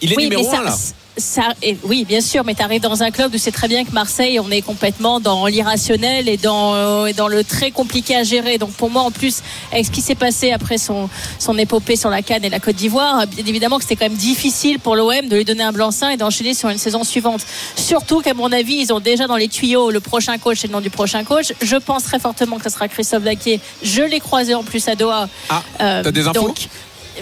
[0.00, 0.76] Il est oui, numéro mais ça- un, là.
[1.16, 3.84] Ça- et oui, bien sûr, mais tu arrives dans un club où c'est très bien
[3.84, 8.14] que Marseille, on est complètement dans l'irrationnel et dans, euh, et dans le très compliqué
[8.16, 8.58] à gérer.
[8.58, 9.38] Donc pour moi, en plus,
[9.72, 11.08] avec ce qui s'est passé après son,
[11.38, 14.18] son épopée sur la Cannes et la Côte d'Ivoire, bien évidemment que c'était quand même
[14.18, 17.40] difficile pour l'OM de lui donner un blanc-seing et d'enchaîner sur une saison suivante.
[17.76, 20.72] Surtout qu'à mon avis, ils ont déjà dans les tuyaux le prochain coach et le
[20.72, 21.52] nom du prochain coach.
[21.62, 23.60] Je pense très fortement que ce sera Christophe Daquier.
[23.82, 25.28] Je l'ai croisé en plus à Doha.
[25.48, 26.68] Ah, Euh, t'as des infos donc,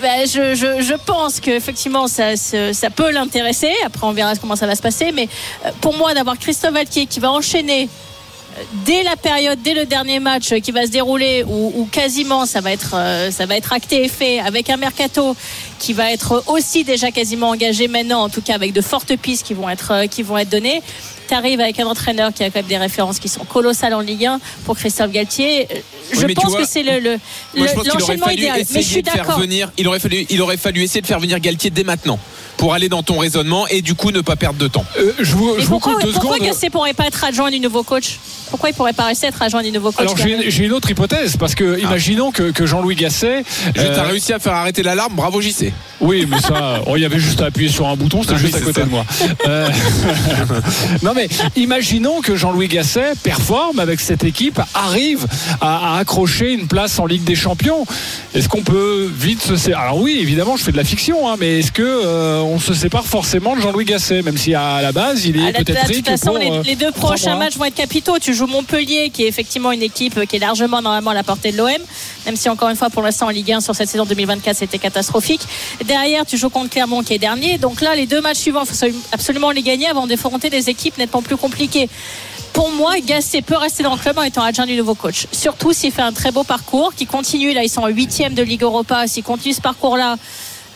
[0.00, 3.72] ben, je, pense qu'effectivement ça, ça peut l'intéresser.
[3.84, 5.12] Après, on verra comment ça va se passer.
[5.12, 5.28] Mais
[5.64, 9.84] euh, pour moi, d'avoir Christophe Valquier qui va enchaîner euh, dès la période, dès le
[9.86, 12.94] dernier match euh, qui va se dérouler, où, quasiment ça va être,
[13.72, 15.36] acté et fait, avec un mercato
[15.78, 19.46] qui va être aussi déjà quasiment engagé maintenant, en tout cas avec de fortes pistes
[19.46, 20.82] qui vont être données.
[21.28, 24.00] Tu arrives avec un entraîneur qui a quand même des références qui sont colossales en
[24.00, 25.66] Ligue 1 pour Christophe Galtier.
[25.70, 25.74] Euh,
[26.12, 27.18] Oui, Je pense vois, que c'est le,
[27.54, 28.62] l'enchaînement idéal.
[28.72, 29.38] Mais je suis d'accord.
[29.38, 29.70] venir.
[29.78, 32.18] Il aurait fallu, il aurait fallu essayer de faire venir Galtier dès maintenant
[32.56, 34.84] pour aller dans ton raisonnement et du coup ne pas perdre de temps.
[34.98, 36.48] Euh, je vous, je vous pourquoi, coupe deux pourquoi secondes.
[36.48, 38.18] Gasset pourrait pas être adjoint du nouveau coach?
[38.50, 40.90] Pourquoi il pourrait pas rester être adjoint du nouveau coach Alors j'ai j'ai une autre
[40.90, 43.42] hypothèse parce que imaginons que, que Jean-Louis Gasset.
[43.76, 45.72] Euh, t'as réussi à faire arrêter l'alarme, bravo JC.
[46.00, 48.38] Oui, mais ça, oh, il y avait juste à appuyer sur un bouton, c'était Ah
[48.38, 48.86] juste à côté ça.
[48.86, 49.04] de moi.
[49.48, 49.68] Euh,
[51.02, 55.26] non mais imaginons que Jean-Louis Gasset performe avec cette équipe, arrive
[55.60, 57.86] à, à accrocher une place en Ligue des Champions.
[58.34, 61.60] Est-ce qu'on peut vite se Alors oui, évidemment, je fais de la fiction, hein, mais
[61.60, 65.24] est-ce que euh, on se sépare forcément de Jean-Louis Gasset, même si à la base
[65.24, 67.64] il est Ah, peut-être de toute façon, pour, les, euh, les deux prochains matchs vont
[67.64, 68.18] être capitaux.
[68.18, 71.52] Tu joues Montpellier, qui est effectivement une équipe qui est largement normalement à la portée
[71.52, 71.68] de l'OM,
[72.26, 74.78] même si encore une fois pour l'instant en Ligue 1 sur cette saison 2024 c'était
[74.78, 75.42] catastrophique.
[75.84, 77.58] Derrière, tu joues contre Clermont qui est dernier.
[77.58, 80.98] Donc là, les deux matchs suivants, il faut absolument les gagner avant d'affronter des équipes
[80.98, 81.88] nettement plus compliquées.
[82.54, 85.26] Pour moi, Gasset peut rester dans le club en étant adjoint du nouveau coach.
[85.32, 87.52] Surtout s'il fait un très beau parcours, qui continue.
[87.52, 89.08] Là, ils sont en huitième de Ligue Europa.
[89.08, 90.16] S'il continue ce parcours-là,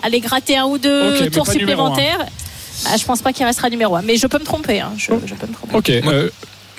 [0.02, 2.26] aller gratter un ou deux tours supplémentaires.
[2.86, 4.02] Ah, je pense pas qu'il restera numéro 1.
[4.02, 4.80] Mais je peux me tromper.
[4.80, 4.92] hein.
[4.96, 5.76] Je, je peux me tromper.
[5.76, 5.90] Ok.
[5.90, 6.30] euh,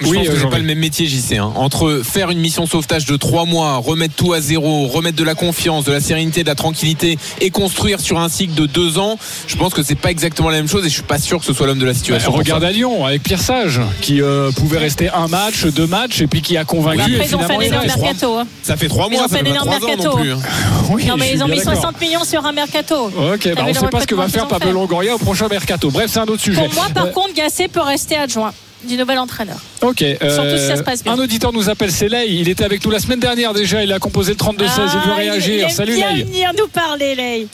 [0.01, 1.33] Je oui, pense que euh, c'est pas le même métier, JC.
[1.37, 1.51] hein.
[1.55, 5.35] Entre faire une mission sauvetage de trois mois, remettre tout à zéro, remettre de la
[5.35, 9.17] confiance, de la sérénité, de la tranquillité et construire sur un cycle de deux ans,
[9.47, 11.45] je pense que c'est pas exactement la même chose et je suis pas sûr que
[11.45, 12.31] ce soit l'homme de la Bah, situation.
[12.31, 12.69] pour regarde ça.
[12.69, 16.41] à Lyon avec Pierre Sage qui euh, pouvait rester un match, deux matchs et puis
[16.41, 17.01] qui a convaincu.
[17.01, 18.37] Après, et ils ont fait un énorme mercato.
[18.37, 18.47] hein.
[18.63, 20.09] Ça fait trois Ils mois, ont ça fait un énorme trois ans mercato.
[20.17, 20.31] non plus.
[20.31, 20.39] hein.
[20.91, 21.73] Oui, non, mais ils ont mis d'accord.
[21.75, 22.95] 60 millions sur un mercato.
[23.07, 24.71] Ok, bah on sait pas ce que va faire Pablo.
[24.71, 25.91] Longoria au prochain mercato.
[25.91, 26.63] Bref, c'est un autre sujet.
[26.65, 29.57] Pour moi, par contre, Gasset peut rester adjoint du nouvel entraîneur.
[29.81, 30.01] Ok.
[30.01, 31.13] euh, Surtout si ça se passe bien.
[31.13, 32.27] Un auditeur nous appelle, c'est Lay.
[32.29, 33.83] Il était avec nous la semaine dernière déjà.
[33.83, 34.47] Il a composé le 32-16.
[34.57, 34.67] il veut
[35.11, 35.55] Ah, réagir.
[35.55, 37.47] il aime Salut bien venir nous parler, Lay.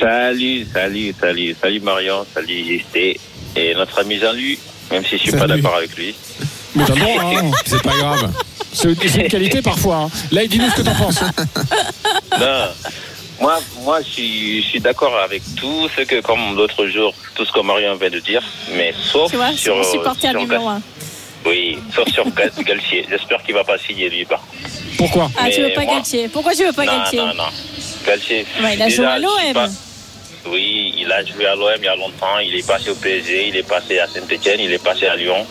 [0.00, 3.18] Salut, salut, salut, salut Marion, salut JC
[3.56, 4.58] et notre ami Jean-Louis,
[4.90, 5.60] même si je suis pas Salut.
[5.60, 6.14] d'accord avec lui.
[6.74, 7.50] Mais le droit, hein.
[7.66, 8.30] C'est pas grave.
[8.72, 9.96] C'est une qualité parfois.
[10.06, 10.10] hein.
[10.32, 11.20] Lay, dis-nous ce que t'en penses.
[12.40, 12.46] Non,
[13.40, 17.44] moi, moi, je suis, je suis d'accord avec tout ce que, comme l'autre jour, tout
[17.44, 18.42] ce que Marion vient de dire,
[18.74, 20.82] mais sauf Tu vois, sur, mon supporter sur numéro Gal- 1.
[21.50, 23.06] Oui, sauf sur Gal- Galtier.
[23.10, 24.70] J'espère qu'il va pas signer lui par contre.
[24.96, 25.30] Pourquoi?
[25.36, 27.18] Ah, tu Mais veux pas moi- Galtier Pourquoi tu veux pas non, Galtier?
[27.18, 27.44] non, non.
[28.06, 28.46] Galtier.
[28.62, 29.70] Ouais, il a déjà, joué à l'OM.
[30.46, 32.38] Oui, il a joué à l'OM il y a longtemps.
[32.38, 35.46] Il est passé au PSG, il est passé à Saint-Etienne, il est passé à Lyon.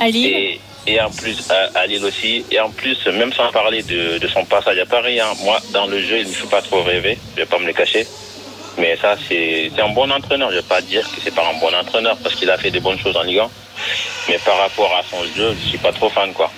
[0.00, 2.44] À Lille Et, et en plus, à, Lille aussi.
[2.50, 6.00] Et en plus, même sans parler de, son passage à Paris, hein, moi, dans le
[6.00, 7.18] jeu, il ne me fait pas trop rêver.
[7.34, 8.06] Je vais pas me le cacher.
[8.78, 10.50] Mais ça, c'est un bon entraîneur.
[10.50, 12.70] Je ne vais pas dire que c'est pas un bon entraîneur parce qu'il a fait
[12.70, 13.50] des bonnes choses en Ligue 1.
[14.28, 16.50] Mais par rapport à son jeu, je ne suis pas trop fan, quoi.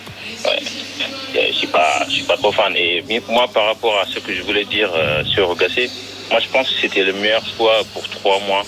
[1.34, 2.74] Je suis pas, je suis pas trop fan.
[2.76, 5.90] Et moi, par rapport à ce que je voulais dire euh, sur Gassé,
[6.30, 8.64] moi, je pense que c'était le meilleur choix pour trois mois.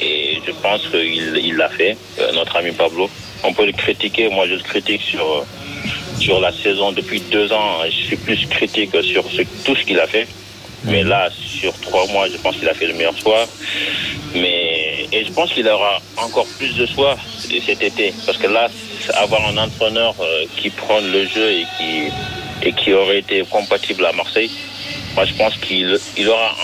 [0.00, 3.08] Et je pense qu'il l'a fait, euh, notre ami Pablo.
[3.44, 4.28] On peut le critiquer.
[4.28, 5.44] Moi, je le critique sur,
[6.18, 7.78] sur la saison depuis deux ans.
[7.86, 9.24] Je suis plus critique sur
[9.64, 10.26] tout ce qu'il a fait.
[10.84, 13.46] Mais là, sur trois mois, je pense qu'il a fait le meilleur choix.
[14.34, 18.12] Mais, et je pense qu'il aura encore plus de choix cet été.
[18.24, 18.68] Parce que là,
[19.14, 24.04] avoir un entraîneur euh, qui prend le jeu et qui, et qui aurait été compatible
[24.06, 24.50] à Marseille,
[25.14, 26.54] moi je pense qu'il il aura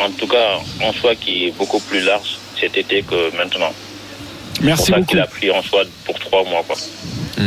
[0.00, 3.72] en, en tout cas un choix qui est beaucoup plus large cet été que maintenant.
[4.62, 5.10] Merci ça beaucoup.
[5.10, 5.62] qu'il a pris en
[6.04, 6.62] pour trois mois.
[6.66, 6.76] Quoi.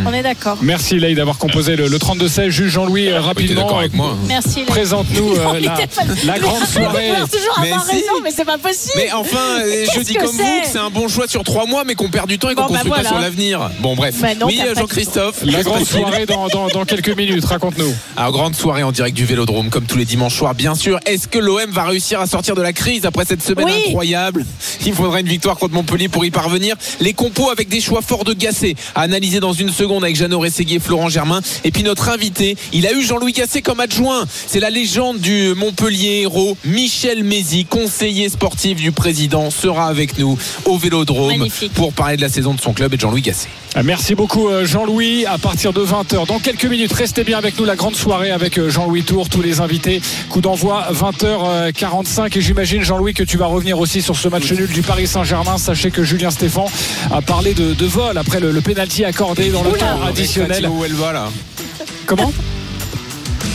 [0.06, 0.58] On est d'accord.
[0.62, 2.50] Merci Leï d'avoir composé le, le 32-16.
[2.50, 3.62] Juge Jean-Louis, euh, rapidement.
[3.62, 4.16] d'accord avec moi.
[4.28, 4.62] Merci.
[4.64, 5.60] Présente-nous euh,
[6.26, 7.12] la, grande soirée.
[7.32, 7.92] Toujours Mais avoir si.
[7.96, 8.94] raison, mais c'est pas possible.
[8.98, 11.66] Mais enfin, euh, je dis comme vous c'est que c'est un bon choix sur trois
[11.66, 13.04] mois, mais qu'on perd du temps et qu'on Bon, bah construit voilà.
[13.04, 13.70] pas sur l'avenir.
[13.80, 14.16] Bon, bref.
[14.22, 15.44] Bah non, oui, Jean-Christophe.
[15.44, 17.46] La grande soirée dans, dans- dans quelques minutes.
[17.46, 17.94] Raconte-nous.
[18.16, 21.00] Alors, grande soirée en direct du Vélodrome, comme tous les dimanches soirs, bien sûr.
[21.06, 23.84] Est-ce que l'OM va réussir à sortir de la crise après cette semaine Oui.
[23.88, 24.46] incroyable?
[24.86, 26.76] Il faudrait une victoire contre Montpellier pour y parvenir.
[27.00, 30.40] Les compos avec des choix forts de Gasset à analyser dans une seconde avec Jeannot
[30.40, 31.42] Rességuier Florent Germain.
[31.64, 34.26] Et puis notre invité, il a eu Jean-Louis Gasset comme adjoint.
[34.48, 40.38] C'est la légende du Montpellier héros, Michel Mézy, conseiller sportif du président, sera avec nous
[40.66, 41.74] au Vélodrome Magnifique.
[41.74, 43.48] pour parler de la saison de son club et de Jean-Louis Gasset.
[43.76, 45.26] Euh, Merci beaucoup euh, Jean-Louis.
[45.26, 47.66] À partir de 20h, dans quelques minutes, restez bien avec nous.
[47.66, 50.02] La grande soirée avec euh, Jean-Louis Tour, tous les invités.
[50.30, 52.38] Coup d'envoi 20h45.
[52.38, 55.58] Et j'imagine Jean-Louis que tu vas revenir aussi sur ce match nul du Paris Saint-Germain.
[55.58, 56.66] Sachez que Julien Stéphan
[57.12, 60.68] a parlé de, de vol après le, le pénalty accordé dans le temps additionnel.
[60.70, 61.30] Où elle va là
[62.06, 62.32] Comment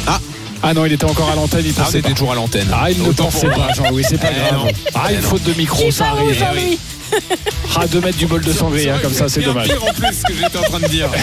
[0.06, 0.18] Ah.
[0.64, 1.62] Ah non, il était encore à l'antenne.
[1.64, 2.14] Il Ah, pensait était pas.
[2.14, 2.68] toujours à l'antenne.
[2.72, 4.70] Ah, il ne Autant pensait pas, Jean-Louis, c'est pas Eh grave.
[4.94, 6.76] Ah, Eh une faute de micro, ça arrive.
[7.12, 9.68] Jean-Louis Ah, deux mètres du bol de sangria, hein, comme ça, c'est dommage.
[9.68, 11.08] pire en plus ce que j'étais en train de dire.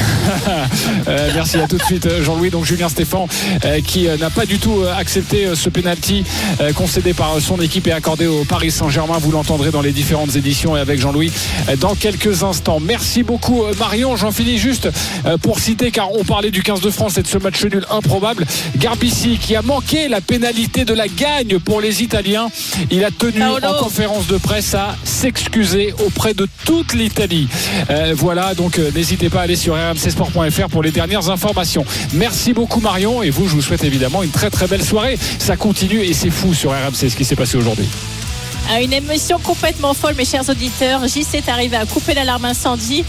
[1.08, 2.50] Euh, merci à tout de suite euh, Jean-Louis.
[2.50, 3.28] Donc Julien Stéphan
[3.66, 6.24] euh, qui euh, n'a pas du tout accepté euh, ce penalty
[6.62, 9.18] euh, concédé par euh, son équipe et accordé au Paris Saint-Germain.
[9.20, 11.32] Vous l'entendrez dans les différentes éditions et avec Jean-Louis
[11.70, 12.80] euh, dans quelques instants.
[12.80, 14.16] Merci beaucoup euh, Marion.
[14.18, 14.90] J'en finis juste
[15.26, 17.86] euh, pour citer car on parlait du 15 de France et de ce match nul
[17.90, 18.46] improbable.
[18.78, 22.50] Garbici qui a manqué la pénalité de la gagne pour les Italiens.
[22.92, 23.66] Il a tenu Paolo.
[23.68, 27.48] en conférence de presse à s'excuser auprès de toute l'Italie.
[27.90, 31.86] Euh, voilà, donc euh, n'hésitez pas à aller sur rmcsport.fr pour les dernières informations.
[32.14, 35.18] Merci beaucoup Marion et vous, je vous souhaite évidemment une très très belle soirée.
[35.40, 37.88] Ça continue et c'est fou sur RMC ce qui s'est passé aujourd'hui.
[38.72, 41.08] À une émission complètement folle, mes chers auditeurs.
[41.08, 43.04] JC est arrivé à couper l'alarme incendie.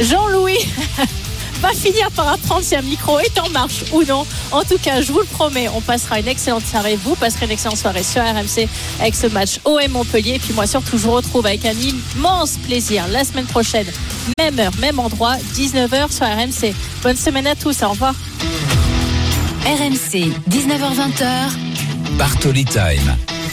[0.00, 0.58] Jean-Louis
[1.60, 4.26] va finir par apprendre si un micro est en marche ou non.
[4.52, 6.98] En tout cas, je vous le promets, on passera une excellente soirée.
[7.02, 8.68] Vous passerez une excellente soirée sur RMC
[9.00, 10.34] avec ce match OM Montpellier.
[10.34, 13.86] Et puis moi, surtout, je vous retrouve avec un immense plaisir la semaine prochaine.
[14.38, 16.74] Même heure, même endroit, 19h sur RMC.
[17.02, 17.82] Bonne semaine à tous.
[17.82, 18.14] Au revoir.
[19.64, 21.50] RMC, 19h20h.
[22.16, 23.37] Bartoli Time.